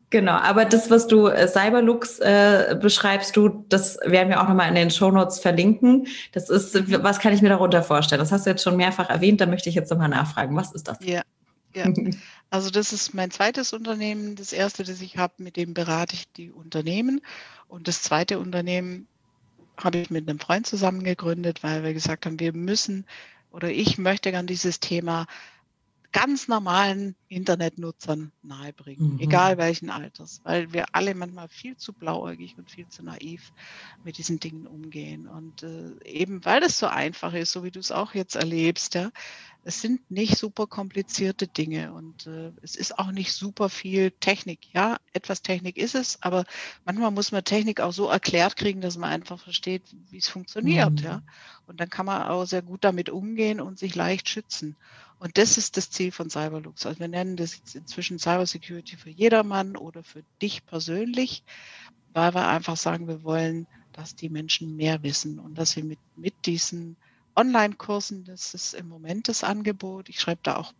Genau, 0.10 0.36
aber 0.36 0.63
das, 0.63 0.89
was 0.89 1.06
du 1.06 1.27
äh, 1.27 1.49
Cyberlux 1.49 2.19
äh, 2.19 2.77
beschreibst, 2.82 3.36
du, 3.36 3.65
das 3.67 3.99
werden 4.06 4.30
wir 4.30 4.41
auch 4.41 4.47
nochmal 4.47 4.69
in 4.69 4.75
den 4.75 4.89
Shownotes 4.89 5.39
verlinken. 5.39 6.08
Das 6.32 6.49
ist, 6.49 6.75
was 7.03 7.19
kann 7.19 7.34
ich 7.34 7.41
mir 7.41 7.49
darunter 7.49 7.84
vorstellen? 7.84 8.19
Das 8.19 8.32
hast 8.32 8.45
du 8.45 8.51
jetzt 8.51 8.63
schon 8.63 8.77
mehrfach 8.77 9.10
erwähnt, 9.10 9.41
da 9.41 9.45
möchte 9.45 9.67
ich 9.67 9.75
jetzt 9.75 9.91
nochmal 9.91 10.08
nachfragen. 10.08 10.56
Was 10.56 10.71
ist 10.71 10.88
das? 10.88 10.99
Ja, 11.01 11.23
ja. 11.75 11.91
Also 12.49 12.69
das 12.69 12.93
ist 12.93 13.13
mein 13.13 13.32
zweites 13.32 13.73
Unternehmen. 13.73 14.38
Das 14.38 14.53
erste, 14.53 14.86
das 14.86 15.01
ich 15.01 15.17
habe, 15.17 15.34
mit 15.39 15.58
dem 15.58 15.73
berate 15.73 16.13
ich 16.13 16.32
die 16.32 16.51
Unternehmen. 16.51 17.19
Und 17.67 17.89
das 17.89 18.01
zweite 18.01 18.39
Unternehmen 18.39 19.08
habe 19.75 19.97
ich 19.97 20.10
mit 20.10 20.30
einem 20.30 20.39
Freund 20.39 20.65
zusammen 20.65 21.03
gegründet, 21.03 21.63
weil 21.63 21.84
wir 21.84 21.93
gesagt 21.93 22.25
haben, 22.25 22.39
wir 22.39 22.53
müssen 22.53 23.06
oder 23.52 23.70
ich 23.70 23.98
möchte 23.98 24.32
gern 24.32 24.48
dieses 24.48 24.80
Thema 24.80 25.26
ganz 26.17 26.47
normalen 26.47 27.15
Internetnutzern 27.27 28.32
nahebringen, 28.41 29.13
mhm. 29.13 29.19
egal 29.19 29.60
welchen 29.60 29.91
Alters, 29.91 30.41
weil 30.43 30.73
wir 30.73 30.86
alle 30.93 31.13
manchmal 31.13 31.47
viel 31.47 31.77
zu 31.77 31.93
blauäugig 31.93 32.58
und 32.58 32.71
viel 32.71 32.88
zu 32.88 33.03
naiv 33.03 33.53
mit 34.03 34.17
diesen 34.17 34.39
Dingen 34.39 34.65
umgehen. 34.65 35.27
Und 35.27 35.62
äh, 35.62 35.93
eben 36.03 36.43
weil 36.43 36.60
das 36.60 36.80
so 36.80 36.88
einfach 36.88 37.34
ist, 37.34 37.51
so 37.51 37.63
wie 37.63 37.69
du 37.69 37.80
es 37.80 37.91
auch 37.91 38.15
jetzt 38.15 38.36
erlebst, 38.36 38.95
ja, 38.95 39.12
es 39.63 39.80
sind 39.80 40.10
nicht 40.10 40.38
super 40.38 40.65
komplizierte 40.65 41.45
Dinge 41.45 41.93
und 41.93 42.25
äh, 42.25 42.51
es 42.63 42.75
ist 42.75 42.97
auch 42.97 43.12
nicht 43.12 43.34
super 43.34 43.69
viel 43.69 44.10
Technik. 44.10 44.73
Ja, 44.73 44.97
etwas 45.13 45.43
Technik 45.43 45.77
ist 45.77 45.93
es, 45.93 46.17
aber 46.23 46.45
manchmal 46.84 47.12
muss 47.12 47.32
man 47.32 47.43
Technik 47.43 47.80
auch 47.80 47.93
so 47.93 48.08
erklärt 48.08 48.56
kriegen, 48.56 48.82
dass 48.82 48.97
man 48.97 49.12
einfach 49.12 49.39
versteht, 49.39 49.84
wie 50.10 50.17
es 50.17 50.30
funktioniert. 50.30 50.93
Mhm. 50.93 51.06
Ja, 51.06 51.21
und 51.67 51.80
dann 51.80 51.91
kann 51.91 52.08
man 52.08 52.23
auch 52.23 52.45
sehr 52.45 52.63
gut 52.63 52.84
damit 52.84 53.10
umgehen 53.10 53.62
und 53.62 53.77
sich 53.77 53.93
leicht 53.93 54.30
schützen. 54.30 54.77
Und 55.19 55.38
das 55.38 55.58
ist 55.58 55.77
das 55.77 55.89
Ziel 55.89 56.12
von 56.12 56.30
Cyberlux. 56.30 56.86
Also 56.86 56.99
wir 56.99 57.08
nennen 57.08 57.38
das 57.38 57.58
jetzt 57.58 57.75
inzwischen 57.75 58.19
Cybersecurity 58.19 58.97
für 58.97 59.10
jedermann 59.10 59.75
oder 59.75 60.03
für 60.03 60.23
dich 60.41 60.65
persönlich, 60.65 61.43
weil 62.13 62.34
wir 62.36 62.47
einfach 62.47 62.77
sagen, 62.77 63.08
wir 63.08 63.23
wollen, 63.23 63.67
dass 63.93 64.15
die 64.15 64.30
Menschen 64.30 64.75
mehr 64.75 65.01
wissen 65.01 65.39
und 65.39 65.56
dass 65.56 65.71
sie 65.71 65.84
mit, 65.84 65.99
mit 66.15 66.45
diesen 66.45 66.97
Online-Kursen, 67.36 68.25
das 68.25 68.53
ist 68.53 68.73
im 68.73 68.88
Moment 68.89 69.27
das 69.27 69.43
Angebot. 69.43 70.10
Ich 70.10 70.19
schreibe 70.19 70.41
da 70.43 70.58
auch 70.58 70.73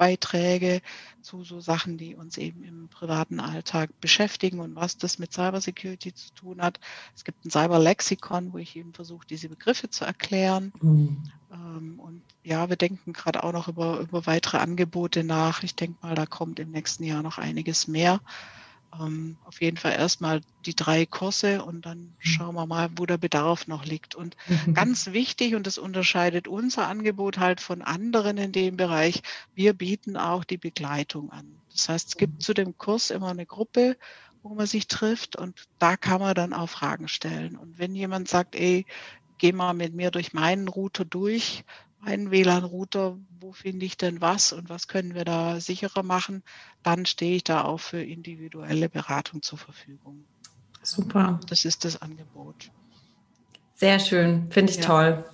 Blogbeiträge 0.00 0.80
zu 1.20 1.44
so 1.44 1.60
Sachen, 1.60 1.98
die 1.98 2.14
uns 2.14 2.38
eben 2.38 2.64
im 2.64 2.88
privaten 2.88 3.38
Alltag 3.38 3.90
beschäftigen 4.00 4.60
und 4.60 4.74
was 4.74 4.96
das 4.96 5.18
mit 5.18 5.32
Cybersecurity 5.32 6.14
zu 6.14 6.32
tun 6.34 6.62
hat. 6.62 6.80
Es 7.14 7.24
gibt 7.24 7.44
ein 7.44 7.50
Cyberlexikon, 7.50 8.52
wo 8.54 8.58
ich 8.58 8.76
eben 8.76 8.94
versuche, 8.94 9.26
diese 9.28 9.50
Begriffe 9.50 9.90
zu 9.90 10.06
erklären. 10.06 10.72
Mhm. 10.80 11.22
Ähm, 11.52 12.00
und 12.00 12.22
ja, 12.42 12.70
wir 12.70 12.76
denken 12.76 13.12
gerade 13.12 13.44
auch 13.44 13.52
noch 13.52 13.68
über, 13.68 14.00
über 14.00 14.26
weitere 14.26 14.56
Angebote 14.58 15.22
nach. 15.22 15.62
Ich 15.62 15.74
denke 15.74 15.98
mal, 16.00 16.14
da 16.14 16.24
kommt 16.24 16.58
im 16.58 16.70
nächsten 16.70 17.04
Jahr 17.04 17.22
noch 17.22 17.36
einiges 17.36 17.86
mehr 17.86 18.20
ähm, 18.98 19.36
auf 19.44 19.60
jeden 19.60 19.76
Fall 19.76 19.92
erstmal 19.92 20.40
die 20.66 20.74
drei 20.74 21.06
Kurse 21.06 21.64
und 21.64 21.86
dann 21.86 21.98
mhm. 21.98 22.14
schauen 22.18 22.54
wir 22.54 22.66
mal, 22.66 22.90
wo 22.96 23.06
der 23.06 23.18
Bedarf 23.18 23.66
noch 23.66 23.84
liegt. 23.84 24.14
Und 24.14 24.36
mhm. 24.46 24.74
ganz 24.74 25.12
wichtig, 25.12 25.54
und 25.54 25.66
das 25.66 25.78
unterscheidet 25.78 26.48
unser 26.48 26.88
Angebot 26.88 27.38
halt 27.38 27.60
von 27.60 27.82
anderen 27.82 28.38
in 28.38 28.52
dem 28.52 28.76
Bereich, 28.76 29.22
wir 29.54 29.72
bieten 29.72 30.16
auch 30.16 30.44
die 30.44 30.58
Begleitung 30.58 31.30
an. 31.30 31.46
Das 31.72 31.88
heißt, 31.88 32.08
es 32.08 32.16
gibt 32.16 32.34
mhm. 32.34 32.40
zu 32.40 32.54
dem 32.54 32.78
Kurs 32.78 33.10
immer 33.10 33.28
eine 33.28 33.46
Gruppe, 33.46 33.96
wo 34.42 34.54
man 34.54 34.66
sich 34.66 34.88
trifft 34.88 35.36
und 35.36 35.68
da 35.78 35.96
kann 35.96 36.20
man 36.20 36.34
dann 36.34 36.52
auch 36.52 36.68
Fragen 36.68 37.08
stellen. 37.08 37.56
Und 37.56 37.78
wenn 37.78 37.94
jemand 37.94 38.28
sagt, 38.28 38.54
ey, 38.54 38.86
geh 39.38 39.52
mal 39.52 39.74
mit 39.74 39.94
mir 39.94 40.10
durch 40.10 40.32
meinen 40.32 40.68
Router 40.68 41.04
durch, 41.04 41.64
meinen 42.00 42.30
WLAN-Router, 42.30 43.18
wo 43.40 43.52
finde 43.52 43.86
ich 43.86 43.96
denn 43.96 44.20
was 44.20 44.52
und 44.52 44.68
was 44.68 44.88
können 44.88 45.14
wir 45.14 45.24
da 45.24 45.60
sicherer 45.60 46.02
machen, 46.02 46.42
dann 46.82 47.06
stehe 47.06 47.36
ich 47.36 47.44
da 47.44 47.64
auch 47.64 47.80
für 47.80 48.02
individuelle 48.02 48.88
Beratung 48.88 49.42
zur 49.42 49.58
Verfügung. 49.58 50.24
Super. 50.82 51.40
Das 51.48 51.64
ist 51.64 51.84
das 51.84 52.00
Angebot. 52.00 52.70
Sehr 53.74 53.98
schön, 53.98 54.46
finde 54.50 54.72
ich 54.72 54.78
ja. 54.78 54.84
toll, 54.84 55.24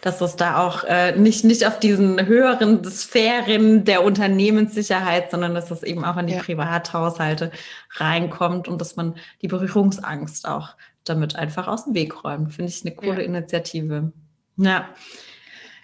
dass 0.00 0.18
das 0.18 0.34
da 0.36 0.66
auch 0.66 0.84
äh, 0.84 1.14
nicht, 1.18 1.44
nicht 1.44 1.66
auf 1.66 1.78
diesen 1.78 2.24
höheren 2.26 2.82
Sphären 2.84 3.84
der 3.84 4.04
Unternehmenssicherheit, 4.04 5.30
sondern 5.30 5.54
dass 5.54 5.66
das 5.66 5.82
eben 5.82 6.02
auch 6.06 6.16
in 6.16 6.26
die 6.26 6.32
ja. 6.32 6.42
Privathaushalte 6.42 7.52
reinkommt 7.96 8.68
und 8.68 8.80
dass 8.80 8.96
man 8.96 9.16
die 9.42 9.48
Berührungsangst 9.48 10.48
auch 10.48 10.76
damit 11.04 11.36
einfach 11.36 11.68
aus 11.68 11.84
dem 11.84 11.94
Weg 11.94 12.24
räumt. 12.24 12.54
Finde 12.54 12.70
ich 12.70 12.80
eine 12.82 12.94
coole 12.94 13.20
ja. 13.20 13.26
Initiative. 13.26 14.12
Ja. 14.56 14.88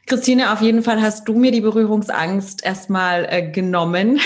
Christine, 0.07 0.53
auf 0.53 0.61
jeden 0.61 0.83
Fall 0.83 1.03
hast 1.03 1.27
du 1.27 1.35
mir 1.35 1.51
die 1.51 1.61
Berührungsangst 1.61 2.65
erstmal 2.65 3.27
äh, 3.29 3.51
genommen. 3.51 4.21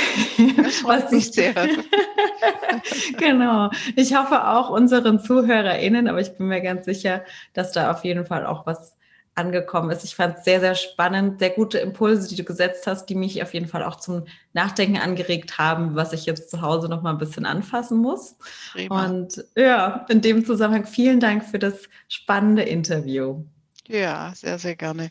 Das 0.56 0.76
freut 0.76 1.10
mich 1.10 1.32
sehr. 1.32 1.54
genau. 3.18 3.70
Ich 3.96 4.14
hoffe 4.14 4.46
auch 4.46 4.70
unseren 4.70 5.20
ZuhörerInnen, 5.20 6.06
aber 6.06 6.20
ich 6.20 6.36
bin 6.36 6.48
mir 6.48 6.60
ganz 6.60 6.84
sicher, 6.84 7.24
dass 7.54 7.72
da 7.72 7.90
auf 7.90 8.04
jeden 8.04 8.26
Fall 8.26 8.44
auch 8.44 8.66
was 8.66 8.96
angekommen 9.34 9.90
ist. 9.90 10.04
Ich 10.04 10.14
fand 10.14 10.38
es 10.38 10.44
sehr, 10.44 10.60
sehr 10.60 10.74
spannend, 10.74 11.38
sehr 11.38 11.50
gute 11.50 11.78
Impulse, 11.78 12.28
die 12.28 12.36
du 12.36 12.44
gesetzt 12.44 12.86
hast, 12.86 13.06
die 13.06 13.14
mich 13.14 13.42
auf 13.42 13.54
jeden 13.54 13.66
Fall 13.66 13.82
auch 13.82 13.96
zum 13.96 14.24
Nachdenken 14.52 14.98
angeregt 14.98 15.58
haben, 15.58 15.94
was 15.94 16.12
ich 16.12 16.26
jetzt 16.26 16.50
zu 16.50 16.60
Hause 16.60 16.88
noch 16.88 17.00
mal 17.02 17.12
ein 17.12 17.18
bisschen 17.18 17.46
anfassen 17.46 17.98
muss. 17.98 18.36
Prima. 18.72 19.06
Und 19.06 19.44
ja, 19.56 20.04
in 20.08 20.20
dem 20.20 20.44
Zusammenhang 20.44 20.84
vielen 20.84 21.20
Dank 21.20 21.44
für 21.44 21.58
das 21.58 21.88
spannende 22.08 22.62
Interview. 22.62 23.44
Ja, 23.86 24.32
sehr, 24.34 24.58
sehr 24.58 24.76
gerne. 24.76 25.10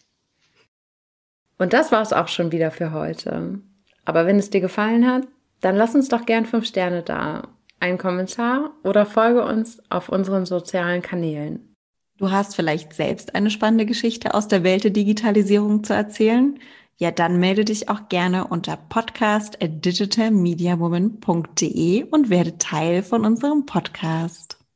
Und 1.60 1.74
das 1.74 1.92
war 1.92 2.02
es 2.02 2.14
auch 2.14 2.30
schon 2.30 2.52
wieder 2.52 2.72
für 2.72 2.94
heute. 2.94 3.60
Aber 4.06 4.26
wenn 4.26 4.40
es 4.40 4.50
dir 4.50 4.62
gefallen 4.62 5.06
hat, 5.06 5.28
dann 5.62 5.76
lass 5.76 5.94
uns 5.94 6.10
doch 6.10 6.26
gern 6.26 6.48
fünf 6.48 6.66
Sterne 6.66 7.04
da, 7.04 7.50
einen 7.80 8.00
Kommentar 8.00 8.72
oder 8.84 9.06
folge 9.06 9.46
uns 9.46 9.82
auf 9.90 10.10
unseren 10.10 10.46
sozialen 10.46 11.02
Kanälen. 11.02 11.76
Du 12.18 12.30
hast 12.32 12.56
vielleicht 12.56 12.94
selbst 12.94 13.36
eine 13.36 13.50
spannende 13.50 13.86
Geschichte 13.86 14.34
aus 14.34 14.48
der 14.48 14.64
Welt 14.64 14.84
der 14.84 14.92
Digitalisierung 14.92 15.84
zu 15.84 15.94
erzählen? 15.94 16.60
Ja, 16.98 17.12
dann 17.12 17.40
melde 17.40 17.64
dich 17.64 17.88
auch 17.88 18.10
gerne 18.10 18.48
unter 18.48 18.76
podcast 18.76 19.64
at 19.64 19.86
digitalmediawoman.de 19.86 22.04
und 22.04 22.30
werde 22.30 22.58
Teil 22.58 23.04
von 23.04 23.26
unserem 23.26 23.66
Podcast. 23.66 24.59